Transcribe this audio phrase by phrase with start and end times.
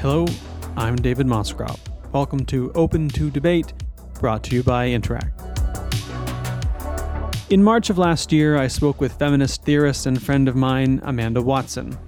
[0.00, 0.26] Hello,
[0.76, 1.76] I'm David Moscrop.
[2.12, 3.72] Welcome to Open to Debate,
[4.20, 5.42] brought to you by Interact.
[7.50, 11.42] In March of last year, I spoke with feminist theorist and friend of mine, Amanda
[11.42, 11.98] Watson.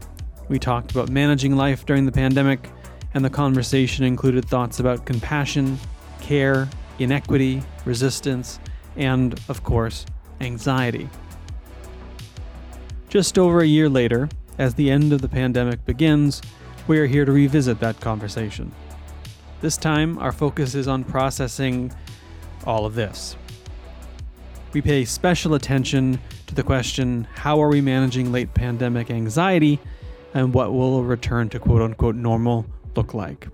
[0.49, 2.71] We talked about managing life during the pandemic,
[3.15, 5.77] and the conversation included thoughts about compassion,
[6.21, 6.69] care,
[7.01, 8.61] inequity, resistance,
[8.95, 10.07] and, of course,
[10.41, 11.09] anxiety.
[13.09, 14.29] Just over a year later,
[14.59, 16.41] as the end of the pandemic begins,
[16.87, 18.73] we are here to revisit that conversation.
[19.61, 21.93] This time, our focus is on processing
[22.65, 23.37] all of this.
[24.73, 29.79] We pay special attention to the question how are we managing late pandemic anxiety
[30.35, 33.49] and what will a return to quote unquote normal look like?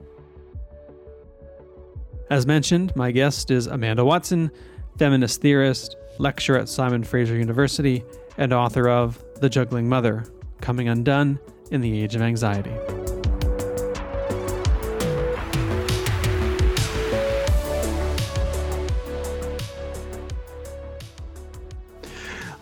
[2.30, 4.50] As mentioned, my guest is Amanda Watson,
[4.98, 8.04] feminist theorist, lecturer at Simon Fraser University,
[8.36, 10.24] and author of The Juggling Mother
[10.60, 11.38] Coming Undone
[11.70, 12.74] in the Age of Anxiety.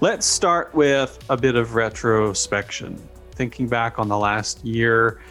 [0.05, 2.99] Let's start with a bit of retrospection.
[3.31, 5.23] Thinking back on the last year,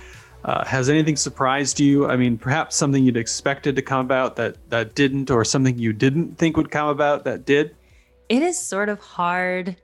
[0.46, 2.10] uh, has anything surprised you?
[2.10, 5.94] I mean, perhaps something you'd expected to come about that that didn't, or something you
[5.94, 7.76] didn't think would come about that did.
[8.30, 9.76] It is sort of hard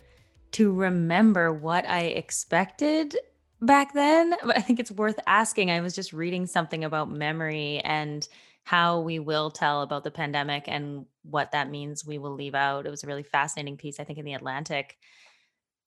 [0.53, 3.15] to remember what I expected
[3.61, 4.33] back then.
[4.43, 5.69] But I think it's worth asking.
[5.69, 8.27] I was just reading something about memory and
[8.69, 12.85] how we will tell about the pandemic and what that means we will leave out.
[12.85, 14.95] It was a really fascinating piece, I think, in the Atlantic.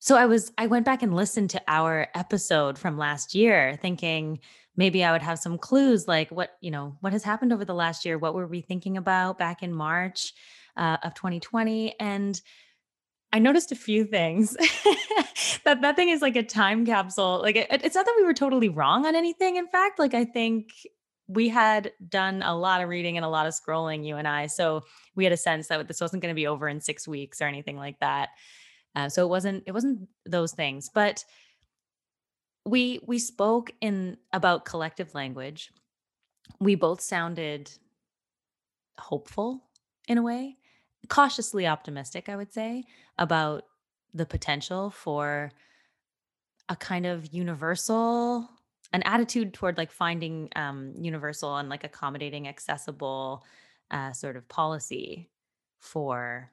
[0.01, 4.41] So I was, I went back and listened to our episode from last year, thinking
[4.77, 7.73] maybe I would have some clues like what, you know, what has happened over the
[7.73, 8.19] last year?
[8.19, 10.35] What were we thinking about back in March
[10.77, 11.95] uh, of 2020?
[12.01, 12.41] And
[13.33, 14.57] I noticed a few things.
[15.65, 17.39] that that thing is like a time capsule.
[17.43, 19.55] Like it, it's not that we were totally wrong on anything.
[19.55, 20.73] In fact, like I think
[21.33, 24.47] we had done a lot of reading and a lot of scrolling, you and I.
[24.47, 24.83] So
[25.15, 27.47] we had a sense that this wasn't going to be over in six weeks or
[27.47, 28.31] anything like that.
[28.95, 31.25] Uh, so it wasn't it wasn't those things, but
[32.67, 35.73] we we spoke in about collective language.
[36.61, 37.71] We both sounded
[38.99, 39.65] hopeful
[40.09, 40.59] in a way,
[41.09, 42.85] cautiously optimistic, I would say,
[43.19, 43.65] about
[44.13, 45.51] the potential for
[46.69, 48.49] a kind of universal
[48.93, 53.45] an attitude toward like finding um, universal and like accommodating accessible
[53.91, 55.29] uh, sort of policy
[55.79, 56.51] for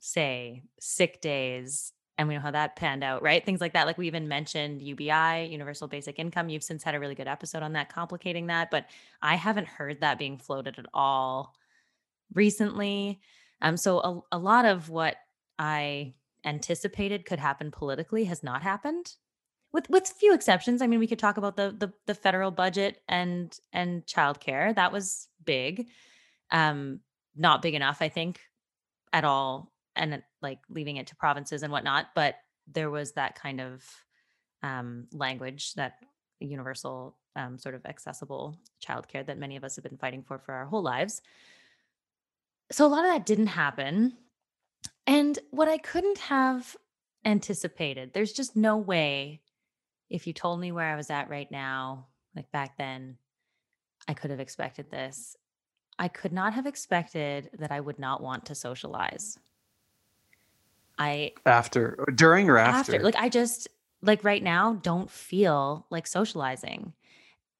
[0.00, 3.44] say sick days and we know how that panned out right?
[3.44, 6.48] Things like that like we even mentioned ubi universal basic income.
[6.48, 8.86] You've since had a really good episode on that complicating that but
[9.22, 11.54] i haven't heard that being floated at all
[12.34, 13.20] recently.
[13.62, 15.16] Um so a, a lot of what
[15.58, 19.14] i anticipated could happen politically has not happened
[19.72, 20.82] with with few exceptions.
[20.82, 24.74] I mean, we could talk about the the, the federal budget and and childcare.
[24.74, 25.88] That was big,
[26.50, 27.00] um,
[27.36, 28.40] not big enough, I think,
[29.12, 32.08] at all, and like leaving it to provinces and whatnot.
[32.14, 32.36] But
[32.66, 33.84] there was that kind of
[34.62, 35.96] um, language that
[36.40, 40.54] universal um, sort of accessible childcare that many of us have been fighting for for
[40.54, 41.22] our whole lives.
[42.70, 44.16] So a lot of that didn't happen.
[45.06, 46.76] And what I couldn't have
[47.24, 49.40] anticipated, there's just no way
[50.10, 53.16] if you told me where I was at right now, like back then,
[54.06, 55.36] I could have expected this.
[55.98, 59.38] I could not have expected that I would not want to socialize.
[60.98, 62.92] I after uh, during or after?
[62.94, 63.68] after like I just
[64.02, 66.92] like right now don't feel like socializing.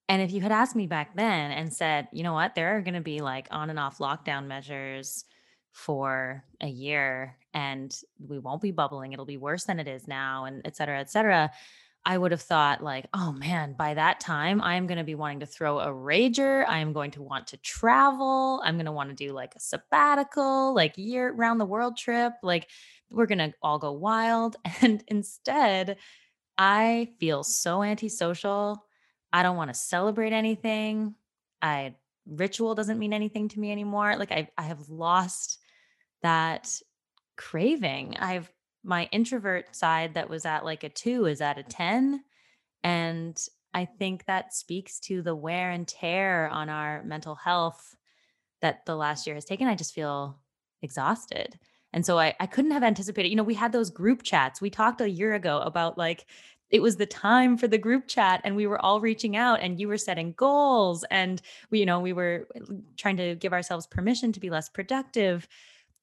[0.08, 2.80] And if you had asked me back then and said, you know what, there are
[2.80, 5.24] going to be like on and off lockdown measures
[5.72, 7.94] for a year and
[8.26, 11.10] we won't be bubbling, it'll be worse than it is now, and et cetera, et
[11.10, 11.50] cetera.
[12.04, 15.40] I would have thought, like, oh man, by that time, I'm going to be wanting
[15.40, 16.64] to throw a rager.
[16.66, 18.62] I'm going to want to travel.
[18.64, 22.32] I'm going to want to do like a sabbatical, like year round the world trip.
[22.42, 22.68] Like,
[23.10, 24.56] we're going to all go wild.
[24.80, 25.98] And instead,
[26.56, 28.84] I feel so antisocial.
[29.32, 31.14] I don't want to celebrate anything.
[31.60, 31.94] I
[32.26, 34.16] ritual doesn't mean anything to me anymore.
[34.16, 35.58] Like I I have lost
[36.22, 36.72] that
[37.36, 38.16] craving.
[38.18, 38.50] I've
[38.88, 42.24] my introvert side that was at like a two is at a 10.
[42.82, 43.38] And
[43.74, 47.94] I think that speaks to the wear and tear on our mental health
[48.62, 49.68] that the last year has taken.
[49.68, 50.38] I just feel
[50.80, 51.58] exhausted.
[51.92, 54.60] And so I, I couldn't have anticipated, you know, we had those group chats.
[54.60, 56.26] We talked a year ago about like,
[56.70, 59.78] it was the time for the group chat and we were all reaching out and
[59.78, 61.40] you were setting goals and
[61.70, 65.48] we, you know, we were uh, trying to give ourselves permission to be less productive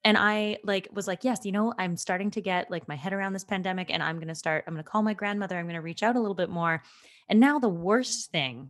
[0.05, 3.11] and i like was like yes you know i'm starting to get like my head
[3.11, 5.65] around this pandemic and i'm going to start i'm going to call my grandmother i'm
[5.65, 6.81] going to reach out a little bit more
[7.27, 8.69] and now the worst thing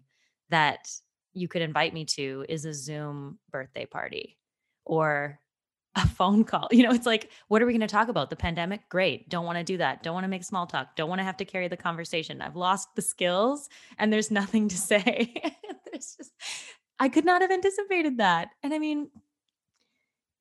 [0.50, 0.88] that
[1.36, 4.38] you could invite me to is a Zoom birthday party
[4.86, 5.40] or
[5.96, 6.68] a phone call.
[6.72, 8.30] You know, it's like, what are we going to talk about?
[8.30, 8.88] The pandemic?
[8.90, 9.30] Great.
[9.30, 10.02] Don't want to do that.
[10.02, 10.96] Don't want to make small talk.
[10.96, 12.42] Don't want to have to carry the conversation.
[12.42, 15.34] I've lost the skills and there's nothing to say.
[15.92, 16.32] there's just,
[17.00, 18.50] I could not have anticipated that.
[18.64, 19.10] And I mean,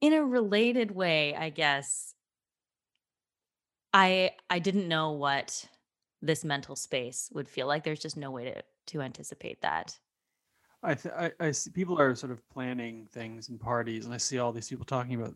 [0.04, 2.14] in a related way, I guess,
[3.94, 5.66] I I didn't know what
[6.20, 7.84] this mental space would feel like.
[7.84, 9.98] There's just no way to to anticipate that.
[10.82, 14.18] I, th- I, I see people are sort of planning things and parties, and I
[14.18, 15.32] see all these people talking about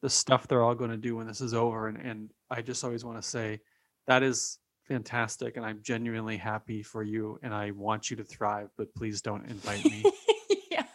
[0.00, 2.82] the stuff they're all going to do when this is over, and and I just
[2.84, 3.60] always want to say
[4.06, 8.70] that is fantastic, and I'm genuinely happy for you, and I want you to thrive,
[8.78, 10.02] but please don't invite me
[10.70, 10.86] yeah.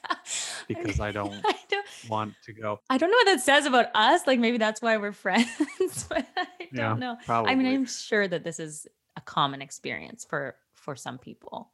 [0.67, 2.79] because I don't I don't want to go.
[2.89, 4.25] I don't know what that says about us.
[4.27, 7.17] Like maybe that's why we're friends, but I Yeah, don't know.
[7.25, 7.51] Probably.
[7.51, 11.71] I mean, I'm sure that this is a common experience for for some people.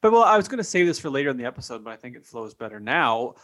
[0.00, 1.96] But well, I was going to save this for later in the episode, but I
[1.96, 3.34] think it flows better now.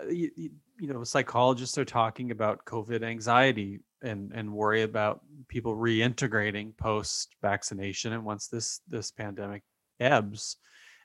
[0.00, 5.20] Uh, you, you, you know, psychologists are talking about COVID anxiety and and worry about
[5.48, 9.62] people reintegrating post vaccination, and once this this pandemic
[10.00, 10.56] ebbs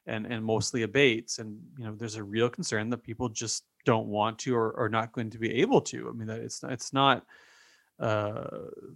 [0.07, 4.07] and and mostly abates, and you know, there's a real concern that people just don't
[4.07, 6.09] want to or are not going to be able to.
[6.09, 7.25] I mean, that it's it's not
[7.99, 8.47] uh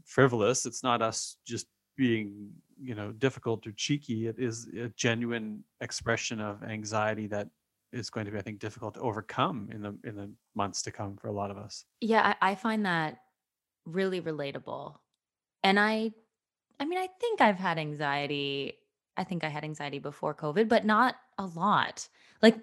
[0.06, 0.66] frivolous.
[0.66, 1.68] It's not us just
[1.98, 2.50] being
[2.82, 7.50] you know difficult or cheeky it is a genuine expression of anxiety that
[7.92, 10.92] is going to be i think difficult to overcome in the in the months to
[10.92, 13.18] come for a lot of us Yeah, I, I find that
[13.86, 14.96] really relatable.
[15.64, 16.12] And I
[16.80, 18.74] I mean, I think I've had anxiety.
[19.18, 22.08] I think I had anxiety before COVID, but not a lot.
[22.42, 22.58] Like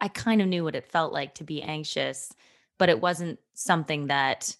[0.00, 2.32] I kind of knew what it felt like to be anxious,
[2.78, 4.56] but it wasn't something that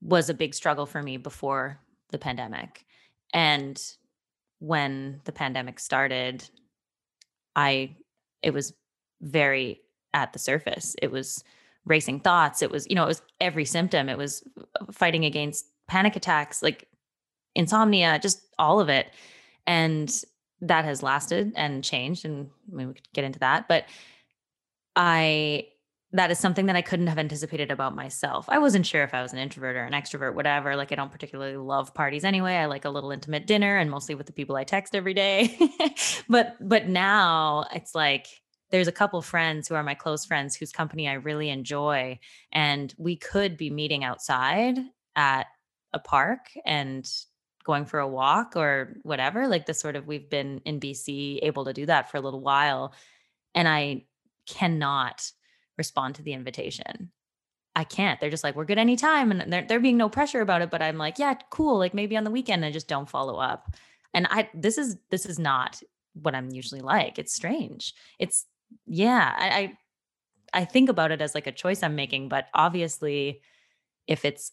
[0.00, 1.80] was a big struggle for me before
[2.10, 2.84] the pandemic.
[3.32, 3.80] And
[4.58, 6.48] when the pandemic started,
[7.54, 7.96] I
[8.42, 8.74] it was
[9.20, 9.80] very
[10.14, 10.94] at the surface.
[11.02, 11.42] It was
[11.84, 12.62] racing thoughts.
[12.62, 14.08] It was, you know, it was every symptom.
[14.08, 14.42] It was
[14.92, 16.88] fighting against panic attacks, like
[17.54, 19.10] insomnia, just all of it.
[19.66, 20.12] And
[20.62, 22.24] that has lasted and changed.
[22.24, 23.68] And I mean, we could get into that.
[23.68, 23.84] But
[24.94, 25.68] I,
[26.12, 28.46] that is something that I couldn't have anticipated about myself.
[28.48, 30.76] I wasn't sure if I was an introvert or an extrovert, whatever.
[30.76, 32.54] Like, I don't particularly love parties anyway.
[32.54, 35.58] I like a little intimate dinner and mostly with the people I text every day.
[36.28, 38.26] but, but now it's like,
[38.70, 42.18] there's a couple friends who are my close friends whose company I really enjoy.
[42.50, 44.78] And we could be meeting outside
[45.14, 45.46] at
[45.92, 47.08] a park and
[47.66, 49.48] going for a walk or whatever.
[49.48, 52.40] Like the sort of, we've been in BC able to do that for a little
[52.40, 52.94] while.
[53.54, 54.04] And I
[54.46, 55.30] cannot
[55.76, 57.10] respond to the invitation.
[57.74, 58.18] I can't.
[58.20, 59.30] They're just like, we're good anytime.
[59.30, 60.70] And there, there being no pressure about it.
[60.70, 61.78] But I'm like, yeah, cool.
[61.78, 63.74] Like maybe on the weekend I just don't follow up.
[64.14, 65.82] And I, this is, this is not
[66.14, 67.18] what I'm usually like.
[67.18, 67.92] It's strange.
[68.18, 68.46] It's,
[68.86, 69.78] yeah, I, I
[70.52, 73.42] I think about it as like a choice I'm making, but obviously
[74.06, 74.52] if it's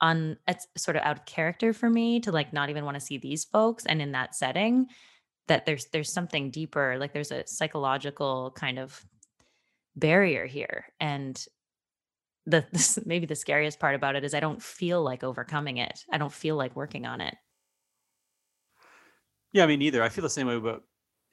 [0.00, 3.00] un it's sort of out of character for me to like not even want to
[3.00, 4.86] see these folks and in that setting
[5.48, 9.04] that there's there's something deeper like there's a psychological kind of
[9.96, 11.46] barrier here and
[12.46, 16.00] the this, maybe the scariest part about it is I don't feel like overcoming it.
[16.10, 17.34] I don't feel like working on it.
[19.52, 20.82] yeah i mean neither i feel the same way about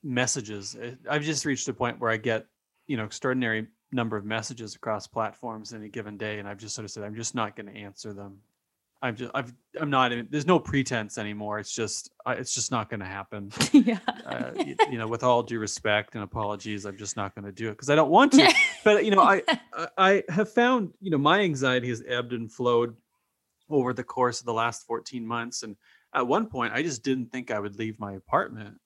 [0.04, 2.46] messages Uh, i've just reached a point where i get
[2.88, 6.76] you know extraordinary number of messages across platforms in a given day and i've just
[6.76, 8.38] sort of said i'm just not going to answer them
[9.06, 12.72] i'm just i've i'm not in, there's no pretense anymore it's just I, it's just
[12.72, 14.00] not going to happen yeah.
[14.26, 17.52] uh, y- you know, with all due respect and apologies, I'm just not going to
[17.52, 18.52] do it because I don't want to.
[18.84, 19.42] But you know, I
[19.74, 22.96] I I have found you know my anxiety has ebbed and flowed
[23.70, 25.76] over the course of the last 14 months, and
[26.14, 28.78] at one point I just didn't think I would leave my apartment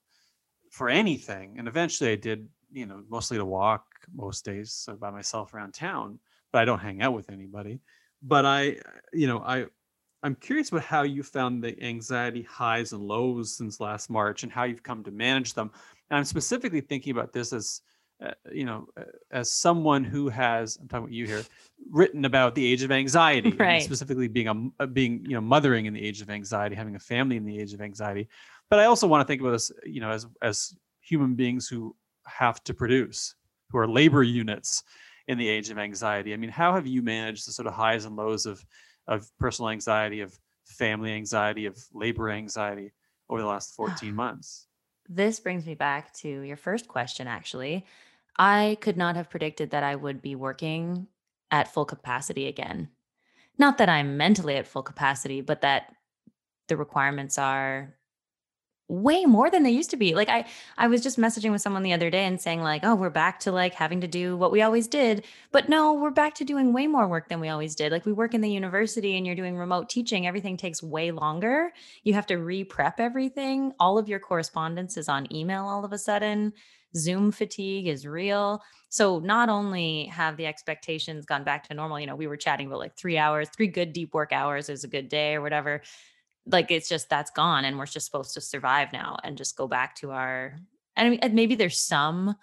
[0.72, 2.48] for anything, and eventually I did.
[2.72, 3.84] You know, mostly to walk
[4.14, 6.20] most days so by myself around town,
[6.52, 7.80] but I don't hang out with anybody.
[8.22, 8.78] But I,
[9.12, 9.66] you know, I
[10.24, 14.52] I'm curious about how you found the anxiety highs and lows since last March and
[14.52, 15.72] how you've come to manage them.
[16.10, 17.82] And I'm specifically thinking about this as,
[18.24, 21.44] uh, you know, uh, as someone who has, I'm talking about you here,
[21.90, 23.82] written about the age of anxiety, Right.
[23.82, 27.00] specifically being a, uh, being, you know, mothering in the age of anxiety, having a
[27.00, 28.28] family in the age of anxiety.
[28.70, 31.96] But I also want to think about this, you know, as, as human beings who
[32.28, 33.36] have to produce,
[33.72, 34.84] who are labor units
[35.30, 36.34] in the age of anxiety.
[36.34, 38.64] I mean, how have you managed the sort of highs and lows of
[39.10, 42.94] of personal anxiety, of family anxiety, of labor anxiety
[43.30, 43.88] over the last ah.
[43.88, 44.68] 14 months?
[45.10, 47.86] This brings me back to your first question, actually.
[48.38, 51.08] I could not have predicted that I would be working
[51.52, 52.90] at full capacity again.
[53.58, 55.94] Not that I'm mentally at full capacity, but that
[56.68, 57.96] the requirements are
[58.90, 60.16] way more than they used to be.
[60.16, 60.46] Like I
[60.78, 63.40] I was just messaging with someone the other day and saying like, "Oh, we're back
[63.42, 66.74] to like having to do what we always did." But no, we're back to doing
[66.74, 67.92] way more work than we always did.
[67.92, 71.72] Like we work in the university and you're doing remote teaching, everything takes way longer.
[72.04, 73.74] You have to re-prep everything.
[73.80, 76.54] All of your correspondence is on email all of a sudden.
[76.96, 78.64] Zoom fatigue is real.
[78.90, 82.66] So not only have the expectations gone back to normal, you know, we were chatting
[82.66, 85.84] about like 3 hours, 3 good deep work hours is a good day or whatever
[86.52, 89.68] like it's just that's gone and we're just supposed to survive now and just go
[89.68, 90.56] back to our
[90.96, 92.36] and I mean, maybe there's some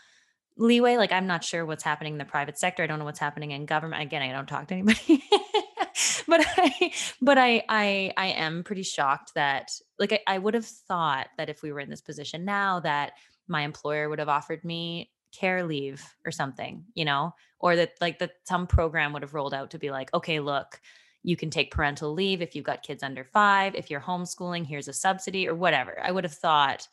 [0.57, 3.19] leeway like i'm not sure what's happening in the private sector i don't know what's
[3.19, 5.23] happening in government again i don't talk to anybody
[6.29, 10.65] but i but i i i am pretty shocked that like I, I would have
[10.65, 13.13] thought that if we were in this position now that
[13.49, 18.19] my employer would have offered me care leave or something you know or that like
[18.21, 20.81] that some program would have rolled out to be like okay look
[21.27, 23.75] you can take parental leave if you've got kids under five.
[23.75, 25.99] If you're homeschooling, here's a subsidy or whatever.
[26.01, 26.87] I would have thought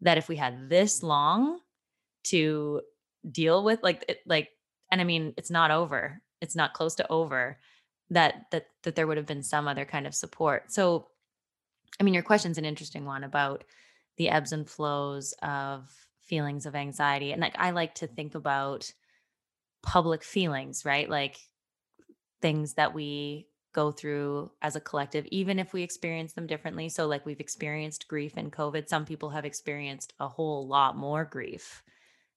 [0.00, 1.06] that if we had this mm-hmm.
[1.06, 1.60] long
[2.24, 2.80] to
[3.30, 4.48] deal with, like, it, like,
[4.90, 6.20] and I mean, it's not over.
[6.40, 7.58] It's not close to over.
[8.10, 10.72] That that that there would have been some other kind of support.
[10.72, 11.06] So,
[12.00, 13.62] I mean, your question's an interesting one about
[14.16, 15.88] the ebbs and flows of
[16.22, 18.92] feelings of anxiety, and like I like to think about
[19.82, 21.08] public feelings, right?
[21.08, 21.36] Like
[22.40, 26.88] things that we go through as a collective, even if we experience them differently.
[26.88, 31.26] So, like we've experienced grief in COVID, some people have experienced a whole lot more
[31.26, 31.82] grief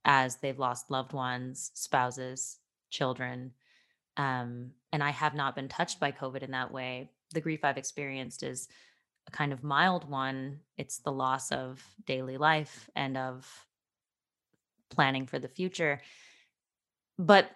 [0.04, 2.58] as they've lost loved ones, spouses,
[2.90, 3.54] children.
[4.18, 7.10] Um, and I have not been touched by COVID in that way.
[7.34, 8.68] The grief I've experienced is
[9.26, 10.60] a kind of mild one.
[10.78, 13.66] It's the loss of daily life and of
[14.90, 16.02] planning for the future.
[17.18, 17.50] But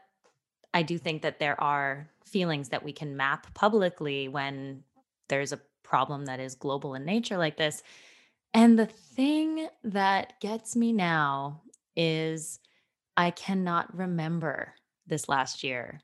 [0.74, 4.84] I do think that there are feelings that we can map publicly when
[5.30, 7.84] there's a problem that is global in nature like this.
[8.54, 11.62] And the thing that gets me now
[11.96, 12.60] is
[13.16, 14.74] I cannot remember
[15.06, 16.02] this last year.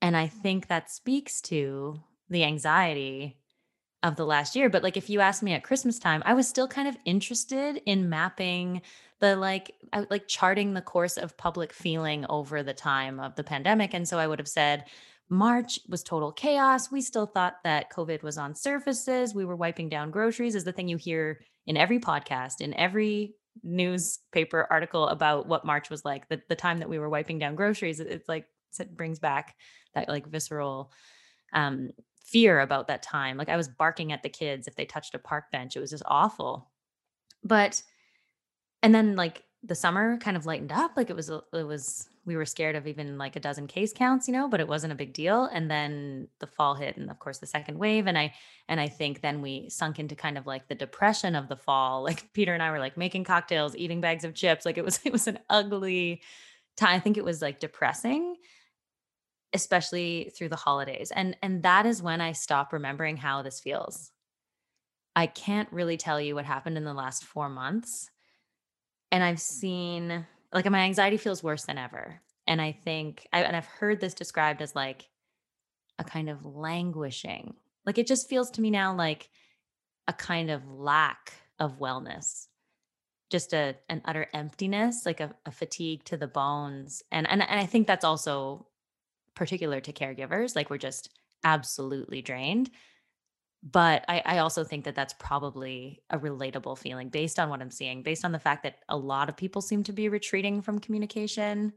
[0.00, 2.00] And I think that speaks to
[2.30, 3.36] the anxiety
[4.02, 4.70] of the last year.
[4.70, 7.82] But like if you asked me at Christmas time, I was still kind of interested
[7.86, 8.82] in mapping
[9.20, 13.44] the like I, like charting the course of public feeling over the time of the
[13.44, 13.94] pandemic.
[13.94, 14.84] And so I would have said
[15.28, 16.90] March was total chaos.
[16.90, 19.34] We still thought that COVID was on surfaces.
[19.34, 23.34] We were wiping down groceries, is the thing you hear in every podcast, in every
[23.62, 26.28] newspaper article about what March was like.
[26.28, 28.46] The, the time that we were wiping down groceries, it's like
[28.78, 29.56] it brings back
[29.94, 30.92] that like visceral
[31.52, 31.90] um,
[32.30, 33.36] fear about that time.
[33.36, 35.76] Like I was barking at the kids if they touched a park bench.
[35.76, 36.70] It was just awful.
[37.42, 37.82] But
[38.82, 40.92] and then like the summer kind of lightened up.
[40.96, 44.28] Like it was it was we were scared of even like a dozen case counts,
[44.28, 45.44] you know, but it wasn't a big deal.
[45.46, 48.06] And then the fall hit and of course the second wave.
[48.06, 48.34] And I
[48.68, 52.02] and I think then we sunk into kind of like the depression of the fall.
[52.08, 54.66] Like Peter and I were like making cocktails, eating bags of chips.
[54.66, 56.22] Like it was it was an ugly
[56.76, 56.96] time.
[56.96, 58.36] I think it was like depressing
[59.52, 61.10] especially through the holidays.
[61.14, 64.10] And and that is when I stop remembering how this feels.
[65.16, 68.10] I can't really tell you what happened in the last 4 months.
[69.10, 69.40] And I've mm.
[69.40, 72.20] seen like my anxiety feels worse than ever.
[72.46, 75.08] And I think I, and I've heard this described as like
[75.98, 77.54] a kind of languishing.
[77.84, 79.28] Like it just feels to me now like
[80.06, 82.46] a kind of lack of wellness
[83.30, 87.60] just a an utter emptiness like a, a, fatigue to the bones and, and and
[87.60, 88.66] i think that's also
[89.38, 90.54] particular to caregivers.
[90.54, 91.10] Like we're just
[91.44, 92.70] absolutely drained.
[93.62, 97.70] But I, I also think that that's probably a relatable feeling based on what I'm
[97.70, 100.78] seeing, based on the fact that a lot of people seem to be retreating from
[100.78, 101.72] communication.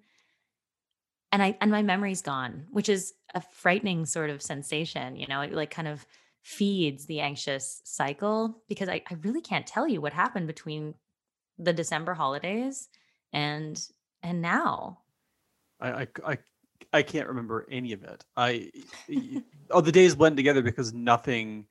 [1.31, 5.15] And I and my memory's gone, which is a frightening sort of sensation.
[5.15, 6.05] You know, it like kind of
[6.43, 10.95] feeds the anxious cycle because I, I really can't tell you what happened between
[11.57, 12.89] the December holidays
[13.33, 13.81] and
[14.21, 14.99] and now.
[15.79, 16.37] I, I,
[16.93, 18.25] I can't remember any of it.
[18.35, 18.71] I
[19.69, 21.65] oh the days blend together because nothing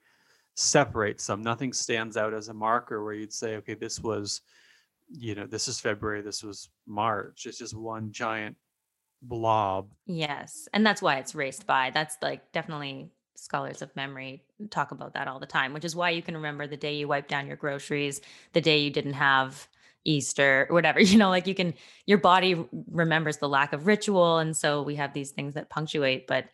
[0.54, 1.42] separates them.
[1.42, 4.42] Nothing stands out as a marker where you'd say, okay, this was,
[5.08, 7.46] you know, this is February, this was March.
[7.46, 8.56] It's just one giant
[9.22, 9.90] blob.
[10.06, 10.68] Yes.
[10.72, 11.90] And that's why it's raced by.
[11.92, 16.10] That's like definitely scholars of memory talk about that all the time, which is why
[16.10, 18.20] you can remember the day you wiped down your groceries,
[18.52, 19.66] the day you didn't have
[20.04, 21.74] Easter, whatever, you know, like you can,
[22.06, 24.38] your body remembers the lack of ritual.
[24.38, 26.26] And so we have these things that punctuate.
[26.26, 26.46] But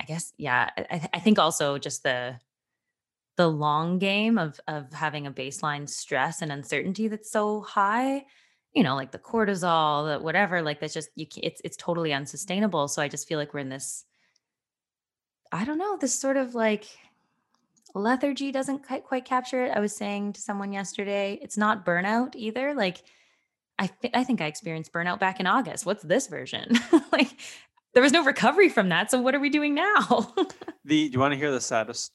[0.00, 2.38] I guess, yeah, I, I think also just the,
[3.38, 8.24] the long game of of having a baseline stress and uncertainty that's so high
[8.74, 12.88] you know like the cortisol the whatever like that's just you it's it's totally unsustainable
[12.88, 14.04] so i just feel like we're in this
[15.52, 16.86] i don't know this sort of like
[17.94, 19.72] lethargy doesn't quite, quite capture it.
[19.76, 22.74] I was saying to someone yesterday, it's not burnout either.
[22.74, 23.02] Like
[23.78, 25.86] I, th- I think I experienced burnout back in August.
[25.86, 26.78] What's this version?
[27.12, 27.30] like
[27.94, 29.10] there was no recovery from that.
[29.10, 30.32] So what are we doing now?
[30.84, 32.12] the do you want to hear the saddest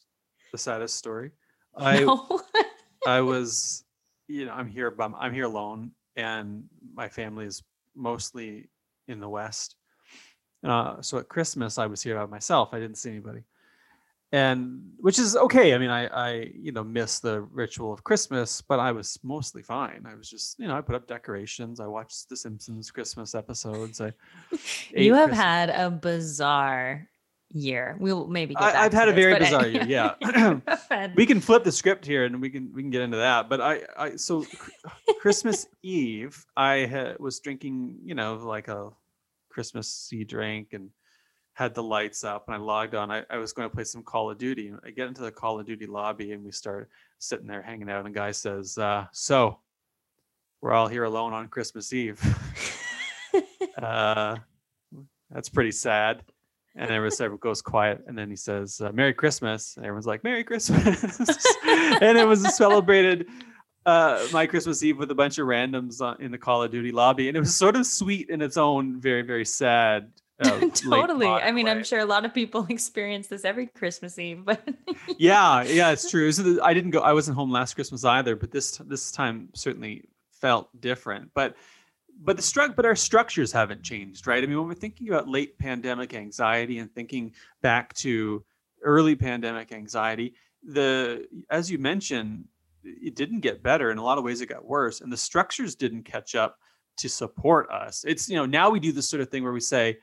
[0.51, 1.32] the saddest story?
[1.75, 2.42] I No.
[3.08, 3.84] I was
[4.27, 7.63] you know, I'm here m- I'm here alone and my family is
[7.96, 8.70] mostly
[9.08, 9.75] in the west.
[10.63, 12.70] Uh, so at Christmas I was here by myself.
[12.74, 13.44] I didn't see anybody.
[14.34, 15.75] And which is okay.
[15.75, 19.62] I mean, I I you know miss the ritual of Christmas, but I was mostly
[19.62, 20.06] fine.
[20.08, 21.80] I was just you know I put up decorations.
[21.80, 24.02] I watched The Simpsons Christmas episodes.
[24.02, 24.12] I
[24.96, 27.08] you have Christ- had a bizarre
[27.52, 27.96] year.
[28.00, 30.16] We'll maybe get I- to had a very bizarre year, yeah.
[31.16, 33.62] We can flip the script here and we can we can get into that but
[33.62, 34.46] i i so
[35.22, 38.90] christmas eve i ha- was drinking you know like a
[39.50, 40.90] christmassy drink and
[41.53, 44.03] had the lights up and i logged on I, I was going to play some
[44.03, 44.74] call of duty.
[44.83, 48.00] I get into the call of duty lobby and we start sitting there hanging out
[48.05, 49.60] and a guy says uh so
[50.62, 52.22] we're all here alone on christmas eve.
[53.75, 54.36] Uh
[55.31, 56.22] that's pretty sad.
[56.75, 59.75] And everyone everyone goes quiet and then he says uh, merry christmas.
[59.75, 61.03] And everyone's like merry christmas.
[61.65, 63.27] And it was celebrated
[63.88, 66.91] uh my christmas eve with a bunch of randoms on, in the call of duty
[66.91, 67.27] lobby.
[67.29, 71.28] And it was sort of sweet in its own very very sad uh, totally.
[71.28, 71.72] I mean, way.
[71.72, 74.68] I'm sure a lot of people experience this every Christmas Eve, but
[75.18, 76.32] yeah yeah it's true.
[76.32, 80.06] So i didn't go i wasn't home last christmas either but this this time certainly
[80.32, 81.32] felt different.
[81.34, 81.56] But
[82.20, 84.44] but the struct but our structures haven't changed right?
[84.44, 88.44] I mean when we're thinking about late pandemic anxiety and thinking back to
[88.82, 92.46] early pandemic anxiety the as you mentioned
[92.84, 93.92] it didn't get better.
[93.92, 96.58] In a lot of ways it got worse and the structures didn't catch up
[96.98, 98.04] to support us.
[98.08, 99.98] It's you know now we do this sort of thing where we say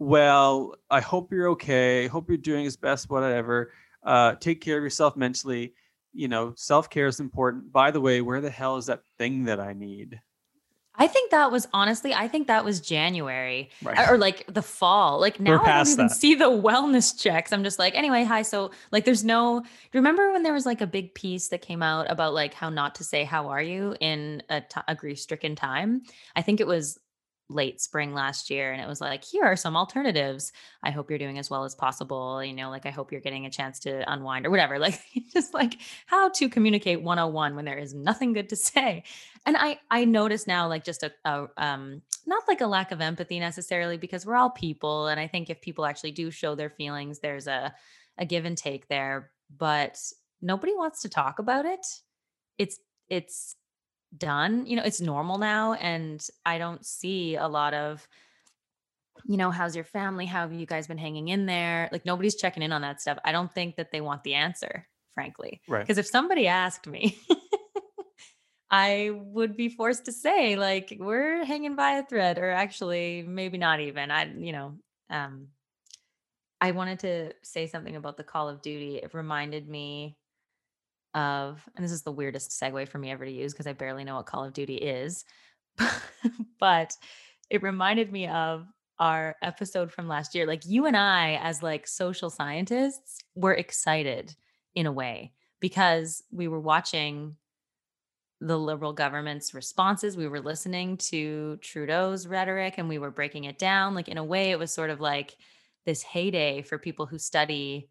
[0.00, 4.82] well i hope you're okay hope you're doing as best whatever uh, take care of
[4.82, 5.74] yourself mentally
[6.14, 9.60] you know self-care is important by the way where the hell is that thing that
[9.60, 10.18] i need
[10.96, 15.18] I think that was honestly, I think that was January right or like the fall.
[15.18, 16.16] Like now I don't even that.
[16.16, 17.54] see the wellness checks.
[17.54, 18.42] I'm just like, anyway, hi.
[18.42, 21.62] So like there's no do you remember when there was like a big piece that
[21.62, 24.94] came out about like how not to say how are you in a, t- a
[24.94, 26.02] grief-stricken time?
[26.36, 26.98] I think it was
[27.50, 30.52] late spring last year and it was like here are some alternatives.
[30.82, 33.46] I hope you're doing as well as possible you know like i hope you're getting
[33.46, 35.00] a chance to unwind or whatever like
[35.32, 39.02] just like how to communicate 101 when there is nothing good to say.
[39.46, 43.00] And i i notice now like just a, a um not like a lack of
[43.00, 46.70] empathy necessarily because we're all people and i think if people actually do show their
[46.70, 47.74] feelings there's a
[48.18, 49.98] a give and take there but
[50.42, 51.86] nobody wants to talk about it.
[52.58, 53.56] It's it's
[54.16, 58.06] done you know it's normal now and i don't see a lot of
[59.24, 60.26] you know how's your family?
[60.26, 61.88] How have you guys been hanging in there?
[61.92, 63.18] Like nobody's checking in on that stuff.
[63.24, 65.80] I don't think that they want the answer frankly right.
[65.80, 67.18] because if somebody asked me
[68.70, 73.58] i would be forced to say like we're hanging by a thread or actually maybe
[73.58, 74.10] not even.
[74.10, 74.78] I you know
[75.10, 75.48] um
[76.60, 78.96] i wanted to say something about the call of duty.
[78.96, 80.16] It reminded me
[81.14, 84.04] of and this is the weirdest segue for me ever to use because i barely
[84.04, 85.24] know what call of duty is
[86.60, 86.96] but
[87.48, 88.66] it reminded me of
[88.98, 94.34] our episode from last year like you and i as like social scientists were excited
[94.74, 97.36] in a way because we were watching
[98.40, 100.16] the liberal government's responses.
[100.16, 103.94] We were listening to Trudeau's rhetoric and we were breaking it down.
[103.94, 105.36] Like, in a way, it was sort of like
[105.84, 107.88] this heyday for people who study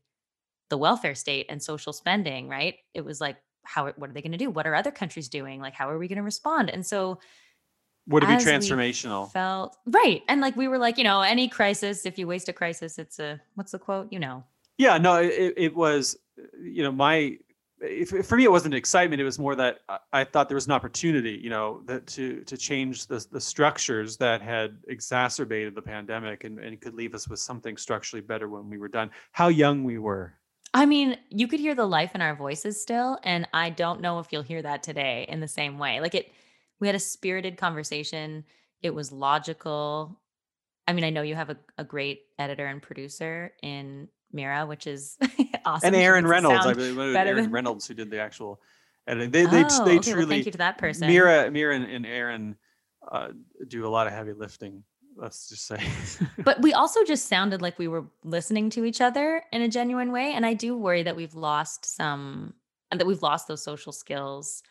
[0.70, 2.76] the welfare state and social spending, right?
[2.94, 4.50] It was like, how, what are they going to do?
[4.50, 5.60] What are other countries doing?
[5.62, 6.70] Like, how are we going to respond?
[6.70, 7.20] And so,
[8.08, 10.24] would it be transformational felt right.
[10.28, 13.20] And like, we were like, you know, any crisis, if you waste a crisis, it's
[13.20, 14.12] a, what's the quote?
[14.12, 14.44] You know,
[14.80, 17.38] yeah no it, it was uh, you know my
[17.82, 20.66] if, for me it wasn't excitement it was more that I, I thought there was
[20.66, 25.82] an opportunity you know that to to change the, the structures that had exacerbated the
[25.82, 29.50] pandemic and, and could leave us with something structurally better when we were done how
[29.50, 30.34] young we were
[30.74, 33.18] I mean, you could hear the life in our voices still.
[33.24, 36.00] And I don't know if you'll hear that today in the same way.
[36.00, 36.32] Like it,
[36.80, 38.46] we had a spirited conversation.
[38.82, 40.20] It was logical.
[40.88, 44.86] I mean, I know you have a, a great editor and producer in Mira, which
[44.88, 45.18] is
[45.66, 45.88] awesome.
[45.88, 48.62] and aaron reynolds i believe it was aaron than- reynolds who did the actual
[49.08, 51.08] editing they they, oh, they okay, well, truly thank you to that person.
[51.08, 52.56] mira mira and, and aaron
[53.12, 53.30] uh,
[53.68, 54.84] do a lot of heavy lifting
[55.20, 55.82] let's just say
[56.44, 60.12] but we also just sounded like we were listening to each other in a genuine
[60.12, 62.54] way and i do worry that we've lost some
[62.92, 64.64] and that we've lost those social skills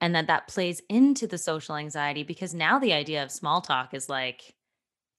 [0.00, 3.94] and that that plays into the social anxiety because now the idea of small talk
[3.94, 4.54] is like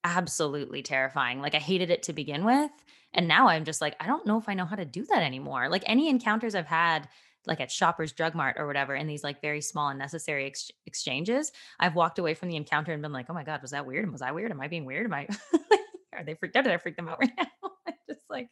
[0.03, 2.71] absolutely terrifying like i hated it to begin with
[3.15, 5.23] And now I'm just like, I don't know if I know how to do that
[5.23, 5.69] anymore.
[5.69, 7.07] Like any encounters I've had,
[7.47, 10.71] like at Shoppers Drug Mart or whatever, in these like very small and necessary ex-
[10.85, 13.85] exchanges, I've walked away from the encounter and been like, oh my God, was that
[13.85, 14.03] weird?
[14.03, 14.51] And was I weird?
[14.51, 15.05] Am I being weird?
[15.05, 15.27] Am I,
[16.13, 16.63] are they freaked out?
[16.63, 17.71] Did I freak them out right now?
[18.07, 18.49] just like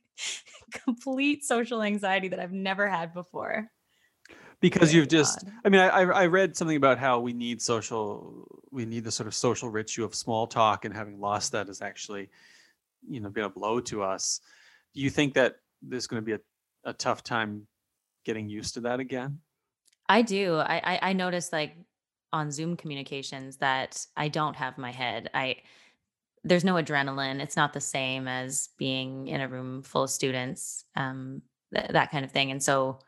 [0.72, 3.70] complete social anxiety that I've never had before
[4.60, 8.86] because you've just, I mean I, I read something about how we need social we
[8.86, 12.30] need the sort of social ritual of small talk and having lost that is actually
[13.08, 14.40] you know been a blow to us
[14.94, 16.40] do you think that there's going to be a,
[16.86, 17.68] a tough time
[18.24, 19.40] getting used to that again?
[20.10, 21.78] I do I, I i noticed like
[22.34, 25.56] on zoom communications that i don't have my head i
[26.44, 30.84] there's no adrenaline it's not the same as being in a room full of students
[30.98, 31.42] um
[31.74, 33.00] th- that kind of thing and so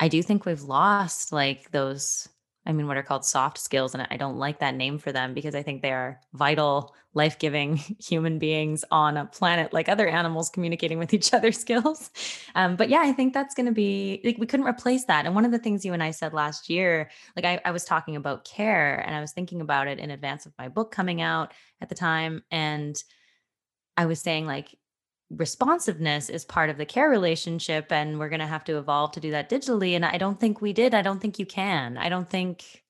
[0.00, 2.26] I do think we've lost like those,
[2.70, 3.94] I mean, what are called soft skills.
[3.94, 7.36] And I don't like that name for them because I think they are vital, life
[7.40, 12.12] giving human beings on a planet like other animals communicating with each other skills.
[12.54, 15.26] Um, but yeah, I think that's going to be, like, we couldn't replace that.
[15.26, 17.84] And one of the things you and I said last year, like, I, I was
[17.84, 21.20] talking about care and I was thinking about it in advance of my book coming
[21.20, 22.44] out at the time.
[22.52, 23.02] And
[23.96, 24.78] I was saying, like,
[25.30, 29.20] responsiveness is part of the care relationship and we're going to have to evolve to
[29.20, 31.96] do that digitally and i don't think we did i don't think you can.
[31.96, 32.82] I don't think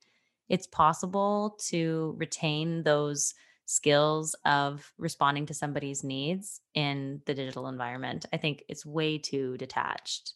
[0.48, 3.34] it's possible to retain those
[3.66, 8.26] skills of responding to somebody's needs in the digital environment.
[8.32, 10.32] I think it's way too detached.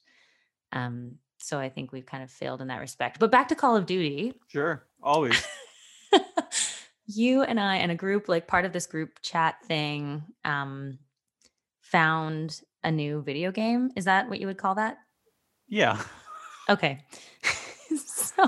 [0.71, 3.19] Um, so i think we've kind of failed in that respect.
[3.19, 4.35] But back to call of duty.
[4.49, 5.43] Sure always.
[7.07, 10.99] You and i and a group like part of this group chat thing um,
[11.95, 13.89] found a new video game.
[13.95, 14.99] Is that what you would call that?
[15.69, 16.03] Yeah.
[16.69, 16.99] Okay.
[18.05, 18.43] so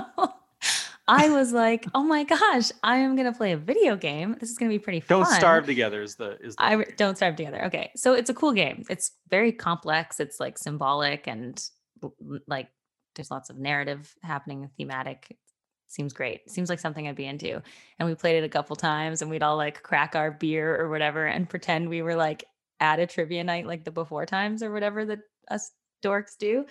[1.07, 4.35] I was like, "Oh my gosh, I am gonna play a video game.
[4.37, 6.57] This is gonna be pretty fun." Don't starve together is the is.
[6.57, 7.65] The I don't starve together.
[7.65, 8.83] Okay, so it's a cool game.
[8.89, 10.19] It's very complex.
[10.19, 11.63] It's like symbolic and
[12.47, 12.67] like
[13.15, 15.37] there's lots of narrative happening, thematic.
[15.87, 16.51] Seems great.
[16.51, 17.61] Seems like something I'd be into.
[17.97, 20.89] And we played it a couple times, and we'd all like crack our beer or
[20.89, 22.43] whatever and pretend we were like
[22.79, 25.71] at a trivia night like the before times or whatever that us
[26.03, 26.65] dorks do.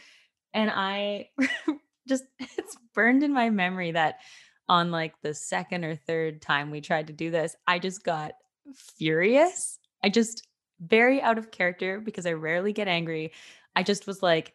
[0.55, 1.31] And I
[2.09, 4.21] just, it's burned in my memory that
[4.69, 8.33] on like the second or third time we tried to do this, I just got
[8.75, 9.79] furious.
[10.03, 10.47] I just,
[10.81, 13.33] very out of character because I rarely get angry.
[13.75, 14.53] I just was like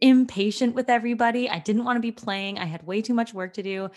[0.00, 1.48] impatient with everybody.
[1.48, 2.58] I didn't want to be playing.
[2.58, 3.90] I had way too much work to do.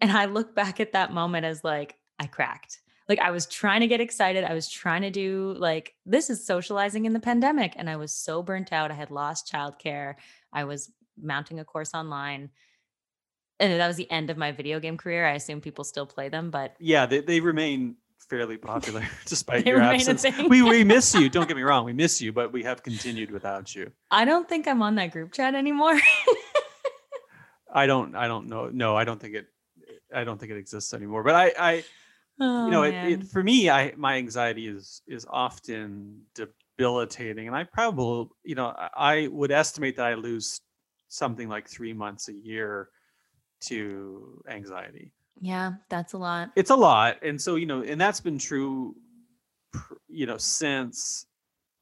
[0.00, 3.80] And I look back at that moment as like, I cracked like I was trying
[3.80, 4.44] to get excited.
[4.44, 8.12] I was trying to do like this is socializing in the pandemic and I was
[8.12, 8.92] so burnt out.
[8.92, 10.14] I had lost childcare.
[10.52, 12.50] I was mounting a course online.
[13.58, 15.26] And that was the end of my video game career.
[15.26, 17.96] I assume people still play them, but yeah, they, they remain
[18.28, 20.24] fairly popular despite your absence.
[20.48, 21.28] We we miss you.
[21.36, 23.90] Don't get me wrong, we miss you, but we have continued without you.
[24.12, 25.98] I don't think I'm on that group chat anymore.
[27.72, 28.70] I don't I don't know.
[28.72, 29.46] No, I don't think it
[30.14, 31.24] I don't think it exists anymore.
[31.24, 31.84] But I I
[32.40, 37.56] Oh, you know, it, it, for me, I my anxiety is is often debilitating, and
[37.56, 40.60] I probably, you know, I would estimate that I lose
[41.08, 42.90] something like three months a year
[43.62, 45.12] to anxiety.
[45.40, 46.52] Yeah, that's a lot.
[46.56, 48.96] It's a lot, and so you know, and that's been true,
[50.08, 51.26] you know, since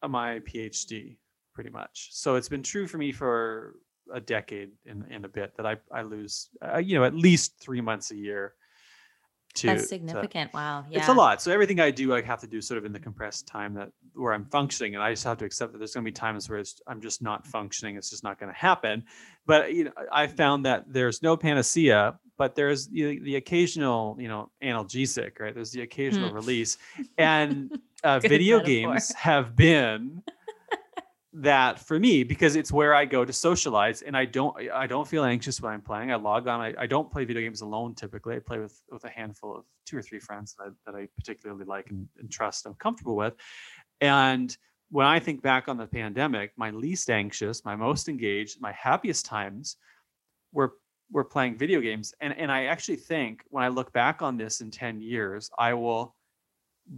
[0.07, 1.19] my PhD,
[1.55, 2.11] pretty much.
[2.13, 3.77] So it's been true for me for
[4.13, 7.61] a decade and, and a bit that I I lose, uh, you know, at least
[7.61, 8.55] three months a year
[9.55, 10.53] to that's significant.
[10.53, 10.85] Wow.
[10.91, 10.99] Yeah.
[10.99, 11.43] It's a lot.
[11.43, 13.91] So everything I do, I have to do sort of in the compressed time that
[14.15, 14.95] where I'm functioning.
[14.95, 17.23] And I just have to accept that there's going to be times where I'm just
[17.23, 17.97] not functioning.
[17.97, 19.05] It's just not going to happen.
[19.47, 24.29] But, you know, I found that there's no panacea, but there's the, the occasional, you
[24.29, 25.55] know, analgesic, right?
[25.55, 26.35] There's the occasional mm.
[26.35, 26.79] release.
[27.17, 28.93] And uh, video metaphor.
[28.95, 30.23] games have been
[31.35, 35.07] that for me because it's where I go to socialize and I don't I don't
[35.07, 36.11] feel anxious when I'm playing.
[36.11, 36.61] I log on.
[36.61, 38.37] I, I don't play video games alone typically.
[38.37, 41.09] I play with with a handful of two or three friends that I, that I
[41.17, 43.35] particularly like and, and trust I'm comfortable with.
[44.01, 44.57] And
[44.91, 49.27] when I think back on the pandemic, my least anxious, my most engaged, my happiest
[49.27, 49.77] times
[50.53, 50.75] were
[51.11, 52.15] were playing video games.
[52.23, 55.75] And and I actually think when I look back on this in 10 years, I
[55.75, 56.15] will